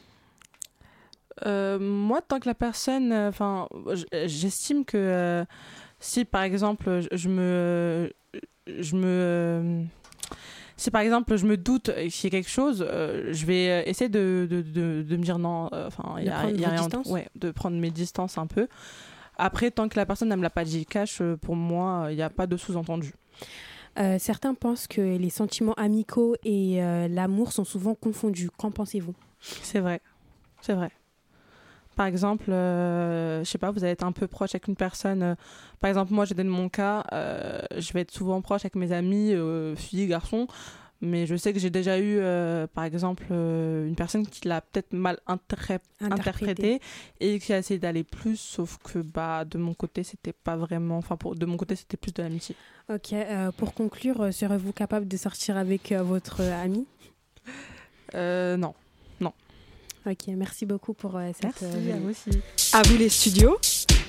Euh, 1.46 1.80
moi, 1.80 2.22
tant 2.22 2.40
que 2.40 2.48
la 2.48 2.54
personne, 2.56 3.12
euh, 3.14 3.30
enfin, 3.30 3.68
j'estime 4.26 4.84
que 4.86 4.98
euh, 4.98 5.46
si 6.02 6.26
par 6.26 6.42
exemple, 6.44 7.00
je, 7.12 7.30
me, 7.30 8.12
je 8.68 8.96
me, 8.98 9.86
si 10.76 10.92
par 10.92 11.02
exemple 11.02 11.38
je 11.38 11.46
me 11.46 11.56
doute 11.56 11.92
qu'il 12.10 12.24
y 12.24 12.28
a 12.28 12.30
quelque 12.32 12.50
chose, 12.50 12.84
euh, 12.86 13.30
je 13.32 13.46
vais 13.46 13.70
euh, 13.70 13.84
essayer 13.86 14.10
de, 14.10 14.46
de, 14.50 14.62
de, 14.62 15.04
de 15.04 15.16
me 15.18 15.24
dire 15.24 15.40
non. 15.40 15.70
euh, 15.72 15.88
Enfin, 15.88 16.16
il 16.18 16.26
y 16.26 16.30
a, 16.30 16.50
y 16.52 16.66
a 16.66 16.70
rien. 16.70 16.90
Ouais, 17.06 17.30
de 17.36 17.52
prendre 17.52 17.78
mes 17.78 17.92
distances 17.92 18.38
un 18.38 18.48
peu. 18.48 18.68
Après, 19.38 19.72
tant 19.72 19.88
que 19.88 19.96
la 19.98 20.06
personne 20.06 20.28
ne 20.30 20.36
me 20.36 20.42
l'a 20.44 20.50
pas 20.50 20.66
dit 20.66 20.86
cash, 20.86 21.22
pour 21.42 21.56
moi, 21.56 22.08
il 22.10 22.16
n'y 22.16 22.22
a 22.22 22.30
pas 22.30 22.48
de 22.48 22.58
sous-entendu. 22.58 23.14
Euh, 24.00 24.18
Certains 24.20 24.54
pensent 24.54 24.88
que 24.88 25.02
les 25.02 25.30
sentiments 25.30 25.74
amicaux 25.76 26.36
et 26.44 26.80
l'amour 27.10 27.52
sont 27.52 27.64
souvent 27.64 27.96
confondus. 27.96 28.50
Qu'en 28.58 28.72
pensez-vous? 28.72 29.16
C'est 29.40 29.80
vrai, 29.80 30.02
c'est 30.62 30.74
vrai. 30.74 30.92
Par 31.96 32.06
exemple, 32.06 32.52
euh, 32.52 33.44
je 33.44 33.50
sais 33.50 33.58
pas, 33.58 33.70
vous 33.72 33.84
allez 33.84 33.94
être 33.94 34.04
un 34.06 34.12
peu 34.14 34.28
proche 34.28 34.52
avec 34.56 34.68
une 34.68 34.76
personne. 34.76 35.22
euh, 35.24 35.36
par 35.80 35.90
exemple, 35.90 36.14
moi, 36.14 36.26
je 36.26 36.34
donne 36.34 36.48
mon 36.48 36.70
cas, 36.70 37.04
euh, 37.12 37.62
je 37.78 37.92
vais 37.94 38.02
être 38.02 38.12
souvent 38.12 38.42
proche 38.42 38.62
avec 38.64 38.76
mes 38.76 38.92
amis, 38.92 39.34
euh, 39.34 39.76
filles, 39.76 40.08
garçons. 40.08 40.48
Mais 41.04 41.26
je 41.26 41.36
sais 41.36 41.52
que 41.52 41.58
j'ai 41.60 41.72
déjà 41.72 42.00
eu, 42.00 42.20
par 42.76 42.84
exemple, 42.84 43.24
une 43.32 43.96
personne 43.98 44.28
qui 44.28 44.48
l'a 44.48 44.62
peut-être 44.62 44.94
mal 44.94 45.18
interpré- 45.28 45.80
Interprété. 46.00 46.14
interprété 46.76 46.82
et 47.20 47.40
qui 47.40 47.54
a 47.54 47.58
essayé 47.58 47.80
d'aller 47.80 48.04
plus, 48.04 48.40
sauf 48.40 48.78
que 48.84 49.00
bah 49.00 49.44
de 49.44 49.58
mon 49.58 49.74
côté, 49.74 50.04
c'était 50.04 50.32
pas 50.32 50.56
vraiment. 50.56 50.98
Enfin, 51.00 51.18
de 51.34 51.46
mon 51.48 51.58
côté, 51.58 51.76
c'était 51.76 51.98
plus 51.98 52.14
de 52.14 52.22
l'amitié. 52.22 52.56
Ok, 52.94 53.16
pour 53.58 53.74
conclure, 53.74 54.32
serez-vous 54.32 54.74
capable 54.74 55.08
de 55.08 55.18
sortir 55.18 55.58
avec 55.58 55.92
votre 55.92 56.42
ami 56.42 56.86
non. 58.14 58.76
Ok, 60.06 60.28
merci 60.30 60.66
beaucoup 60.66 60.94
pour 60.94 61.16
euh, 61.18 61.30
cette. 61.34 61.62
Merci, 61.62 61.66
euh, 61.90 61.94
à 61.96 62.00
vous 62.00 62.10
aussi. 62.10 62.30
À 62.74 62.82
vous 62.82 62.98
les 62.98 63.10
studios, 63.10 63.58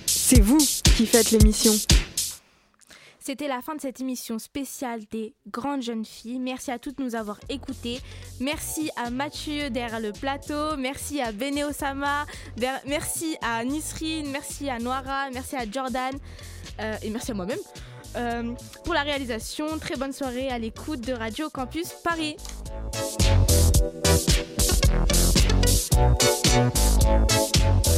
c'est 0.06 0.40
vous 0.40 0.58
qui 0.96 1.06
faites 1.06 1.30
l'émission. 1.32 1.72
C'était 3.24 3.46
la 3.46 3.62
fin 3.62 3.76
de 3.76 3.80
cette 3.80 4.00
émission 4.00 4.40
spéciale 4.40 5.02
des 5.12 5.32
grandes 5.48 5.82
jeunes 5.82 6.04
filles. 6.04 6.40
Merci 6.40 6.72
à 6.72 6.78
toutes 6.80 6.98
de 6.98 7.04
nous 7.04 7.14
avoir 7.14 7.38
écoutés. 7.48 8.00
Merci 8.40 8.90
à 8.96 9.10
Mathieu 9.10 9.70
derrière 9.70 10.00
le 10.00 10.12
plateau. 10.12 10.76
Merci 10.76 11.20
à 11.20 11.30
Bene 11.30 11.62
Osama. 11.62 12.26
Merci 12.84 13.36
à 13.40 13.64
Nisrine. 13.64 14.28
Merci 14.32 14.68
à 14.68 14.80
Noira. 14.80 15.30
Merci 15.32 15.54
à 15.54 15.70
Jordan. 15.70 16.14
Euh, 16.80 16.96
et 17.02 17.10
merci 17.10 17.30
à 17.30 17.34
moi-même. 17.34 17.60
euh, 18.16 18.54
pour 18.84 18.94
la 18.94 19.02
réalisation. 19.02 19.78
Très 19.78 19.96
bonne 19.96 20.12
soirée 20.12 20.48
à 20.48 20.58
l'écoute 20.58 21.00
de 21.02 21.12
Radio 21.12 21.48
Campus 21.48 21.92
Paris. 22.02 22.36
Thank 25.94 27.86
you. 27.86 27.91